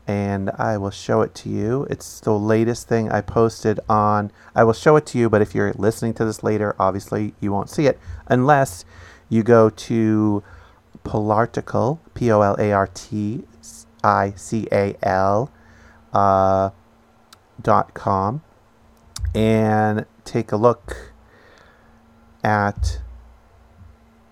and 0.06 0.48
I 0.56 0.78
will 0.78 0.90
show 0.90 1.20
it 1.20 1.34
to 1.34 1.50
you. 1.50 1.86
It's 1.90 2.20
the 2.20 2.32
latest 2.32 2.88
thing 2.88 3.12
I 3.12 3.20
posted 3.20 3.80
on. 3.86 4.32
I 4.54 4.64
will 4.64 4.72
show 4.72 4.96
it 4.96 5.04
to 5.08 5.18
you, 5.18 5.28
but 5.28 5.42
if 5.42 5.54
you're 5.54 5.74
listening 5.74 6.14
to 6.14 6.24
this 6.24 6.42
later, 6.42 6.74
obviously 6.78 7.34
you 7.38 7.52
won't 7.52 7.68
see 7.68 7.84
it 7.84 7.98
unless 8.28 8.86
you 9.32 9.42
go 9.42 9.70
to 9.70 10.42
Polartical, 11.04 12.00
P 12.12 12.30
O 12.30 12.42
L 12.42 12.54
A 12.58 12.70
R 12.70 12.86
T 12.86 13.44
I 14.04 14.34
C 14.36 14.68
A 14.70 14.94
L, 15.02 15.50
uh, 16.12 16.68
dot 17.60 17.94
com, 17.94 18.42
and 19.34 20.04
take 20.24 20.52
a 20.52 20.56
look 20.56 21.14
at 22.44 23.00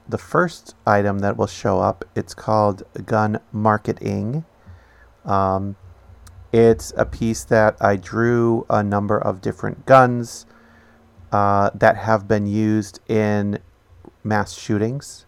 the 0.07 0.19
first 0.19 0.75
item 0.87 1.21
that 1.21 1.39
will 1.39 1.47
show 1.47 1.81
up. 1.81 2.05
It's 2.15 2.35
called 2.35 2.83
Gun 3.07 3.41
Marketing. 3.53 4.45
Um, 5.25 5.77
it's 6.53 6.93
a 6.95 7.07
piece 7.07 7.45
that 7.45 7.77
I 7.81 7.97
drew 7.97 8.67
a 8.69 8.83
number 8.83 9.17
of 9.17 9.41
different 9.41 9.87
guns 9.87 10.45
uh, 11.33 11.71
that 11.75 11.97
have 11.97 12.29
been 12.29 12.47
used 12.47 13.01
in 13.09 13.61
mass 14.23 14.53
shootings 14.53 15.27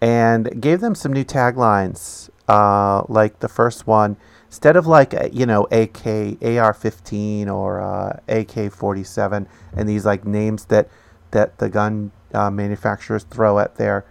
and 0.00 0.60
gave 0.60 0.80
them 0.80 0.94
some 0.94 1.12
new 1.12 1.24
taglines. 1.24 2.30
Uh, 2.48 3.02
like 3.08 3.40
the 3.40 3.48
first 3.48 3.86
one, 3.86 4.16
instead 4.46 4.74
of 4.74 4.86
like 4.86 5.12
you 5.32 5.44
know 5.44 5.64
AK 5.64 6.06
AR-15 6.40 7.48
or 7.48 7.80
uh, 7.80 8.18
AK-47 8.26 9.46
and 9.76 9.88
these 9.88 10.06
like 10.06 10.24
names 10.24 10.64
that 10.66 10.88
that 11.32 11.58
the 11.58 11.68
gun 11.68 12.10
uh, 12.32 12.50
manufacturers 12.50 13.24
throw 13.24 13.58
at 13.58 13.76
their 13.76 14.06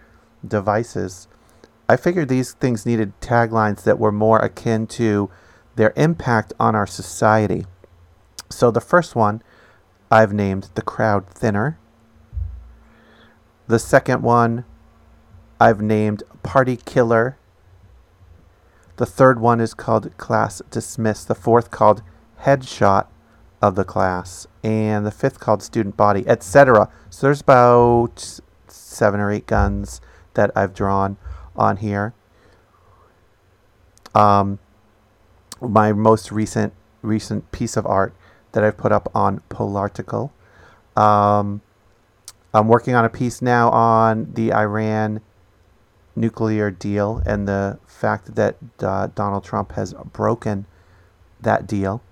devices, 0.46 1.26
I 1.88 1.96
figured 1.96 2.28
these 2.28 2.52
things 2.52 2.86
needed 2.86 3.20
taglines 3.20 3.82
that 3.82 3.98
were 3.98 4.12
more 4.12 4.38
akin 4.38 4.86
to 4.88 5.30
their 5.74 5.92
impact 5.96 6.52
on 6.60 6.76
our 6.76 6.86
society. 6.86 7.66
So 8.50 8.70
the 8.70 8.80
first 8.80 9.16
one 9.16 9.42
I've 10.10 10.32
named 10.32 10.70
the 10.74 10.82
crowd 10.82 11.28
thinner. 11.28 11.78
The 13.68 13.78
second 13.78 14.22
one 14.22 14.64
I've 15.60 15.82
named 15.82 16.22
Party 16.42 16.76
Killer. 16.76 17.36
The 18.96 19.04
third 19.04 19.40
one 19.40 19.60
is 19.60 19.74
called 19.74 20.16
Class 20.16 20.62
Dismiss. 20.70 21.24
The 21.24 21.34
fourth 21.34 21.70
called 21.70 22.02
Headshot 22.40 23.08
of 23.60 23.74
the 23.74 23.84
class. 23.84 24.46
And 24.64 25.04
the 25.04 25.10
fifth 25.10 25.38
called 25.38 25.62
Student 25.62 25.98
Body, 25.98 26.26
etc. 26.26 26.88
So 27.10 27.26
there's 27.26 27.42
about 27.42 28.40
seven 28.68 29.20
or 29.20 29.30
eight 29.30 29.46
guns 29.46 30.00
that 30.32 30.50
I've 30.56 30.72
drawn 30.72 31.18
on 31.54 31.76
here. 31.76 32.14
Um, 34.14 34.60
my 35.60 35.92
most 35.92 36.32
recent 36.32 36.72
recent 37.02 37.52
piece 37.52 37.76
of 37.76 37.84
art 37.86 38.14
that 38.52 38.64
I've 38.64 38.78
put 38.78 38.92
up 38.92 39.14
on 39.14 39.42
Polartical. 39.50 40.30
Um, 40.96 41.60
I'm 42.54 42.68
working 42.68 42.94
on 42.94 43.04
a 43.04 43.08
piece 43.10 43.42
now 43.42 43.70
on 43.70 44.32
the 44.32 44.52
Iran 44.52 45.20
nuclear 46.16 46.70
deal 46.70 47.22
and 47.24 47.46
the 47.46 47.78
fact 47.86 48.34
that 48.34 48.56
uh, 48.80 49.08
Donald 49.14 49.44
Trump 49.44 49.72
has 49.72 49.94
broken 50.12 50.66
that 51.40 51.66
deal 51.66 52.02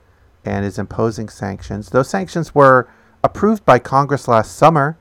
and 0.44 0.64
is 0.64 0.78
imposing 0.78 1.28
sanctions. 1.28 1.90
Those 1.90 2.08
sanctions 2.08 2.54
were 2.54 2.88
approved 3.24 3.64
by 3.64 3.78
Congress 3.78 4.28
last 4.28 4.56
summer. 4.56 4.98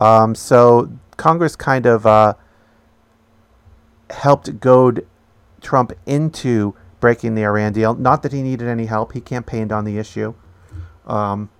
Um, 0.00 0.34
so 0.34 0.92
Congress 1.16 1.56
kind 1.56 1.86
of 1.86 2.06
uh, 2.06 2.34
helped 4.10 4.60
goad 4.60 5.06
Trump 5.60 5.92
into 6.04 6.74
breaking 7.00 7.34
the 7.34 7.44
Iran 7.44 7.72
deal. 7.72 7.94
Not 7.94 8.22
that 8.22 8.32
he 8.32 8.42
needed 8.42 8.68
any 8.68 8.86
help, 8.86 9.12
he 9.12 9.20
campaigned 9.20 9.72
on 9.72 9.84
the 9.84 9.98
issue. 9.98 10.34
Um, 11.06 11.50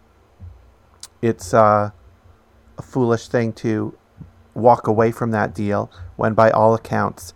it's 1.23 1.53
uh, 1.53 1.91
a 2.79 2.83
foolish 2.83 3.29
thing 3.29 3.53
to 3.55 3.97
walk 4.55 4.87
away 4.87 5.13
from 5.13 5.31
that 5.31 5.55
deal 5.55 5.91
when, 6.17 6.35
by 6.35 6.51
all 6.51 6.75
accounts, 6.75 7.35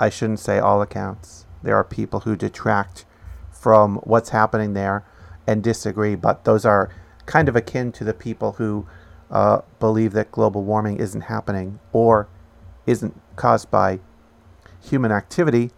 I 0.00 0.08
shouldn't 0.08 0.40
say 0.40 0.58
all 0.58 0.80
accounts, 0.80 1.46
there 1.62 1.76
are 1.76 1.84
people 1.84 2.20
who 2.20 2.36
detract 2.36 3.04
from 3.50 3.96
what's 3.96 4.30
happening 4.30 4.74
there 4.74 5.04
and 5.46 5.62
disagree, 5.62 6.14
but 6.14 6.44
those 6.44 6.64
are 6.64 6.90
kind 7.26 7.48
of 7.48 7.56
akin 7.56 7.92
to 7.92 8.04
the 8.04 8.14
people 8.14 8.52
who 8.52 8.86
uh, 9.30 9.60
believe 9.80 10.12
that 10.12 10.32
global 10.32 10.62
warming 10.62 10.96
isn't 10.98 11.22
happening 11.22 11.78
or 11.92 12.28
isn't 12.86 13.20
caused 13.36 13.70
by 13.70 14.00
human 14.80 15.12
activity. 15.12 15.70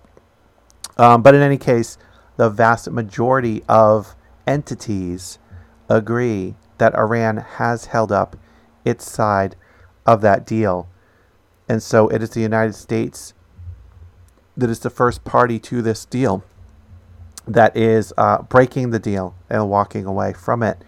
Um, 0.97 1.23
but 1.23 1.35
in 1.35 1.41
any 1.41 1.59
case, 1.59 1.99
the 2.37 2.51
vast 2.51 2.91
majority 2.91 3.63
of 3.69 4.15
entities 4.47 5.39
agree 5.89 6.55
that 6.81 6.95
Iran 6.97 7.37
has 7.37 7.87
held 7.87 8.11
up 8.11 8.37
its 8.85 9.09
side 9.09 9.55
of 10.07 10.23
that 10.23 10.47
deal. 10.47 10.89
And 11.69 11.83
so 11.83 12.09
it 12.09 12.23
is 12.23 12.31
the 12.31 12.41
United 12.41 12.75
States 12.75 13.35
that 14.57 14.69
is 14.69 14.81
the 14.81 14.91
first 14.91 15.23
party 15.25 15.59
to 15.61 15.83
this 15.83 16.05
deal 16.05 16.43
that 17.47 17.77
is 17.77 18.13
uh, 18.17 18.43
breaking 18.43 18.91
the 18.91 18.99
deal 18.99 19.35
and 19.49 19.69
walking 19.69 20.07
away 20.07 20.33
from 20.33 20.63
it. 20.63 20.83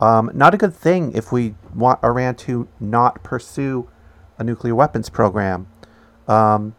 Um, 0.00 0.30
not 0.34 0.54
a 0.54 0.56
good 0.56 0.74
thing 0.74 1.12
if 1.14 1.32
we 1.32 1.54
want 1.74 2.02
Iran 2.04 2.34
to 2.36 2.68
not 2.78 3.22
pursue 3.22 3.88
a 4.38 4.44
nuclear 4.44 4.74
weapons 4.74 5.08
program. 5.08 5.66
Um, 6.28 6.74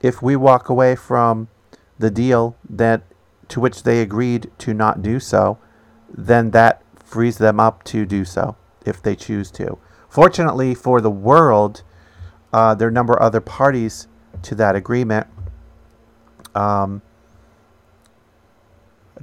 if 0.00 0.22
we 0.22 0.36
walk 0.36 0.68
away 0.68 0.94
from 0.94 1.48
the 1.98 2.10
deal 2.10 2.56
that 2.68 3.02
to 3.48 3.60
which 3.60 3.82
they 3.82 4.00
agreed 4.00 4.50
to 4.58 4.74
not 4.74 5.02
do 5.02 5.18
so, 5.18 5.58
then 6.08 6.50
that 6.52 6.82
frees 7.10 7.38
them 7.38 7.58
up 7.58 7.82
to 7.82 8.06
do 8.06 8.24
so 8.24 8.56
if 8.86 9.02
they 9.02 9.16
choose 9.16 9.50
to. 9.50 9.76
Fortunately 10.08 10.74
for 10.74 11.00
the 11.00 11.10
world, 11.10 11.82
uh, 12.52 12.74
there 12.74 12.86
are 12.86 12.90
a 12.90 12.94
number 12.94 13.14
of 13.14 13.20
other 13.20 13.40
parties 13.40 14.06
to 14.42 14.54
that 14.54 14.76
agreement. 14.76 15.26
Um, 16.54 17.02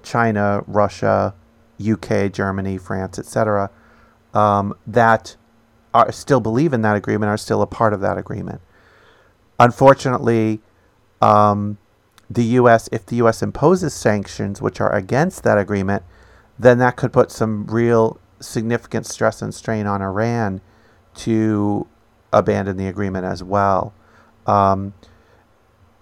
China, 0.03 0.63
Russia, 0.67 1.33
UK, 1.85 2.31
Germany, 2.31 2.77
France, 2.77 3.17
etc., 3.17 3.69
um, 4.33 4.73
that 4.85 5.37
are 5.93 6.11
still 6.11 6.41
believe 6.41 6.73
in 6.73 6.81
that 6.81 6.95
agreement 6.95 7.29
are 7.29 7.37
still 7.37 7.61
a 7.61 7.67
part 7.67 7.93
of 7.93 8.01
that 8.01 8.17
agreement. 8.17 8.61
Unfortunately, 9.59 10.59
um, 11.21 11.77
the 12.29 12.43
U.S. 12.43 12.89
if 12.91 13.05
the 13.05 13.15
U.S. 13.17 13.41
imposes 13.41 13.93
sanctions 13.93 14.61
which 14.61 14.81
are 14.81 14.93
against 14.93 15.43
that 15.43 15.57
agreement, 15.57 16.03
then 16.59 16.77
that 16.79 16.95
could 16.95 17.13
put 17.13 17.31
some 17.31 17.65
real 17.67 18.19
significant 18.39 19.05
stress 19.05 19.41
and 19.41 19.53
strain 19.53 19.87
on 19.87 20.01
Iran 20.01 20.61
to 21.15 21.87
abandon 22.31 22.77
the 22.77 22.87
agreement 22.87 23.25
as 23.25 23.43
well. 23.43 23.93
Um, 24.45 24.93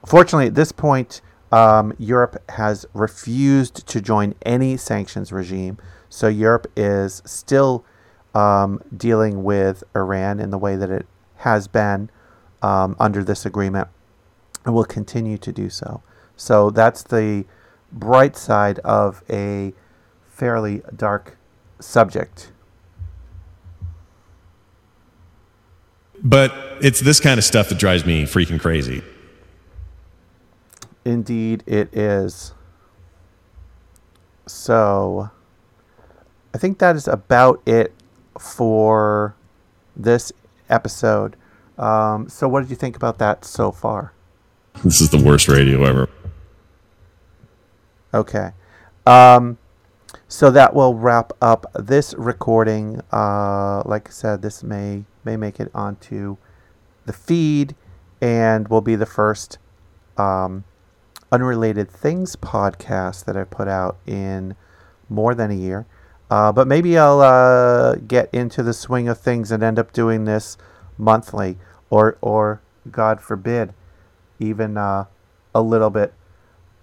fortunately, 0.06 0.48
at 0.48 0.56
this 0.56 0.72
point, 0.72 1.22
um, 1.52 1.94
Europe 1.98 2.42
has 2.52 2.86
refused 2.94 3.88
to 3.88 4.02
join 4.02 4.36
any 4.46 4.78
sanctions 4.78 5.32
regime. 5.32 5.78
So 6.10 6.28
Europe 6.28 6.68
is 6.76 7.22
still 7.26 7.86
um, 8.34 8.82
dealing 8.96 9.44
with 9.44 9.84
Iran 9.96 10.40
in 10.40 10.50
the 10.50 10.58
way 10.58 10.76
that 10.76 10.90
it 10.90 11.06
has 11.38 11.68
been 11.68 12.10
um, 12.62 12.96
under 13.00 13.24
this 13.24 13.46
agreement 13.46 13.88
and 14.66 14.74
will 14.74 14.86
continue 14.86 15.38
to 15.38 15.52
do 15.52 15.70
so. 15.70 16.02
So 16.36 16.70
that's 16.70 17.04
the 17.04 17.46
bright 17.92 18.36
side 18.36 18.80
of 18.80 19.24
a 19.30 19.74
fairly 20.36 20.82
dark 20.94 21.38
subject. 21.80 22.52
But 26.22 26.54
it's 26.82 27.00
this 27.00 27.20
kind 27.20 27.38
of 27.38 27.44
stuff 27.44 27.70
that 27.70 27.78
drives 27.78 28.06
me 28.06 28.24
freaking 28.24 28.60
crazy. 28.60 29.02
Indeed, 31.06 31.64
it 31.66 31.96
is. 31.96 32.54
So, 34.48 35.30
I 36.54 36.58
think 36.58 36.80
that 36.80 36.96
is 36.96 37.08
about 37.08 37.62
it 37.66 37.94
for 38.38 39.36
this 39.96 40.34
episode. 40.70 41.36
Um, 41.78 42.28
so, 42.28 42.48
what 42.48 42.62
did 42.62 42.70
you 42.70 42.76
think 42.76 42.96
about 42.96 43.20
that 43.20 43.46
so 43.46 43.72
far? 43.72 44.14
This 44.84 45.00
is 45.00 45.10
the 45.10 45.22
worst 45.22 45.48
radio 45.48 45.84
ever. 45.84 46.10
Okay. 48.14 48.52
Um, 49.06 49.58
so 50.28 50.52
that 50.52 50.74
will 50.74 50.96
wrap 50.96 51.34
up 51.42 51.66
this 51.74 52.14
recording. 52.18 53.02
Uh, 53.12 53.84
like 53.86 54.10
I 54.10 54.12
said, 54.12 54.42
this 54.42 54.64
may 54.64 55.06
may 55.24 55.38
make 55.38 55.60
it 55.60 55.72
onto 55.74 56.38
the 57.06 57.14
feed 57.14 57.76
and 58.22 58.68
will 58.68 58.82
be 58.82 58.96
the 58.96 59.06
first 59.06 59.58
um, 60.18 60.64
unrelated 61.32 61.90
things 61.90 62.36
podcast 62.36 63.26
that 63.26 63.36
I 63.38 63.44
put 63.44 63.68
out 63.68 63.98
in 64.06 64.56
more 65.10 65.36
than 65.36 65.52
a 65.52 65.56
year. 65.56 65.86
Uh, 66.30 66.52
but 66.52 66.68
maybe 66.68 66.98
I'll 66.98 67.22
uh, 67.22 67.96
get 67.96 68.34
into 68.34 68.64
the 68.64 68.74
swing 68.74 69.08
of 69.08 69.20
things 69.20 69.52
and 69.52 69.62
end 69.62 69.78
up 69.78 69.94
doing 69.94 70.26
this 70.26 70.58
monthly. 70.98 71.58
or 71.90 72.18
or 72.22 72.62
God 72.92 73.22
forbid, 73.22 73.74
even 74.40 74.78
uh, 74.78 75.06
a 75.54 75.62
little 75.62 75.90
bit 75.90 76.14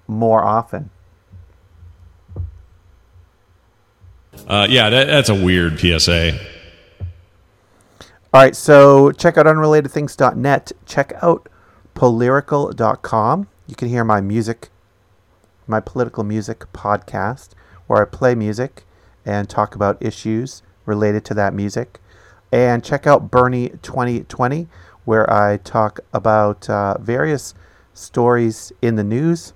more 0.06 0.44
often. 0.44 0.90
Uh, 4.46 4.66
yeah, 4.68 4.90
that, 4.90 5.06
that's 5.06 5.28
a 5.28 5.34
weird 5.34 5.78
PSA. 5.78 6.38
All 8.34 8.40
right, 8.40 8.56
so 8.56 9.12
check 9.12 9.36
out 9.36 9.44
unrelatedthings.net. 9.46 10.72
Check 10.86 11.12
out 11.22 11.48
polyrical.com. 11.94 13.48
You 13.66 13.74
can 13.74 13.88
hear 13.88 14.04
my 14.04 14.22
music, 14.22 14.70
my 15.66 15.80
political 15.80 16.24
music 16.24 16.60
podcast, 16.72 17.50
where 17.86 18.00
I 18.00 18.06
play 18.06 18.34
music 18.34 18.84
and 19.24 19.48
talk 19.48 19.74
about 19.74 20.02
issues 20.02 20.62
related 20.86 21.24
to 21.26 21.34
that 21.34 21.54
music. 21.54 22.00
And 22.50 22.82
check 22.82 23.06
out 23.06 23.30
Bernie 23.30 23.68
2020, 23.82 24.66
where 25.04 25.32
I 25.32 25.58
talk 25.58 26.00
about 26.12 26.68
uh, 26.68 26.98
various 26.98 27.54
stories 27.94 28.72
in 28.80 28.96
the 28.96 29.04
news. 29.04 29.52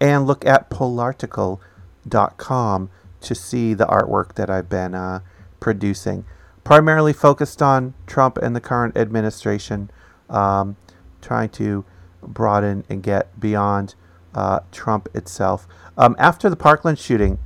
And 0.00 0.26
look 0.26 0.44
at 0.46 0.70
polartical.com 0.70 2.90
to 3.20 3.34
see 3.34 3.74
the 3.74 3.86
artwork 3.86 4.34
that 4.34 4.50
I've 4.50 4.68
been 4.68 4.94
uh, 4.94 5.20
producing. 5.60 6.24
Primarily 6.64 7.12
focused 7.12 7.62
on 7.62 7.94
Trump 8.06 8.38
and 8.38 8.54
the 8.54 8.60
current 8.60 8.96
administration, 8.96 9.90
um, 10.28 10.76
trying 11.20 11.48
to 11.50 11.84
broaden 12.22 12.84
and 12.88 13.02
get 13.02 13.38
beyond 13.40 13.94
uh, 14.34 14.60
Trump 14.70 15.08
itself. 15.14 15.66
Um, 15.96 16.14
after 16.18 16.48
the 16.48 16.56
Parkland 16.56 16.98
shooting, 16.98 17.38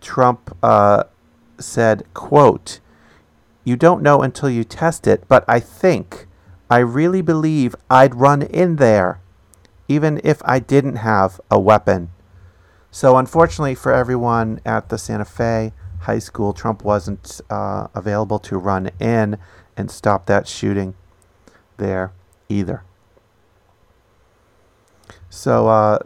Trump 0.00 0.56
uh, 0.62 1.04
said, 1.58 2.04
quote, 2.14 2.80
you 3.64 3.76
don't 3.76 4.02
know 4.02 4.22
until 4.22 4.48
you 4.48 4.62
test 4.62 5.06
it, 5.06 5.24
but 5.26 5.44
I 5.48 5.58
think, 5.58 6.26
I 6.70 6.78
really 6.78 7.22
believe 7.22 7.74
I'd 7.90 8.14
run 8.14 8.42
in 8.42 8.76
there, 8.76 9.20
even 9.88 10.20
if 10.22 10.40
I 10.44 10.58
didn't 10.58 10.96
have 10.96 11.40
a 11.50 11.58
weapon. 11.58 12.10
So, 12.96 13.18
unfortunately 13.18 13.74
for 13.74 13.92
everyone 13.92 14.58
at 14.64 14.88
the 14.88 14.96
Santa 14.96 15.26
Fe 15.26 15.74
High 16.00 16.18
School, 16.18 16.54
Trump 16.54 16.82
wasn't 16.82 17.42
uh, 17.50 17.88
available 17.94 18.38
to 18.38 18.56
run 18.56 18.90
in 18.98 19.36
and 19.76 19.90
stop 19.90 20.24
that 20.24 20.48
shooting 20.48 20.94
there 21.76 22.12
either. 22.48 22.84
So, 25.28 25.68
uh, 25.68 25.98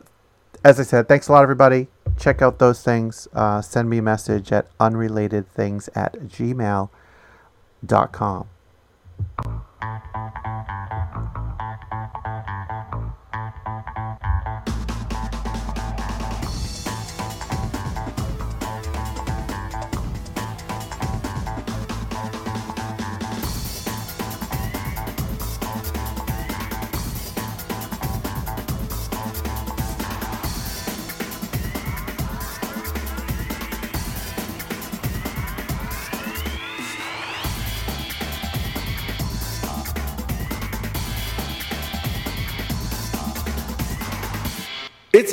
as 0.65 0.81
I 0.81 0.83
said, 0.83 1.07
thanks 1.07 1.29
a 1.29 1.33
lot, 1.33 1.45
everybody. 1.45 1.87
Check 2.19 2.43
out 2.43 2.59
those 2.59 2.83
things. 2.83 3.29
Uh, 3.33 3.63
send 3.63 3.89
me 3.89 3.99
a 3.99 4.03
message 4.03 4.51
at 4.51 4.77
unrelatedthings 4.79 5.91
at 5.95 6.15
gmail.com. 6.23 6.89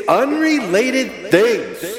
unrelated 0.07 1.31
things. 1.31 1.96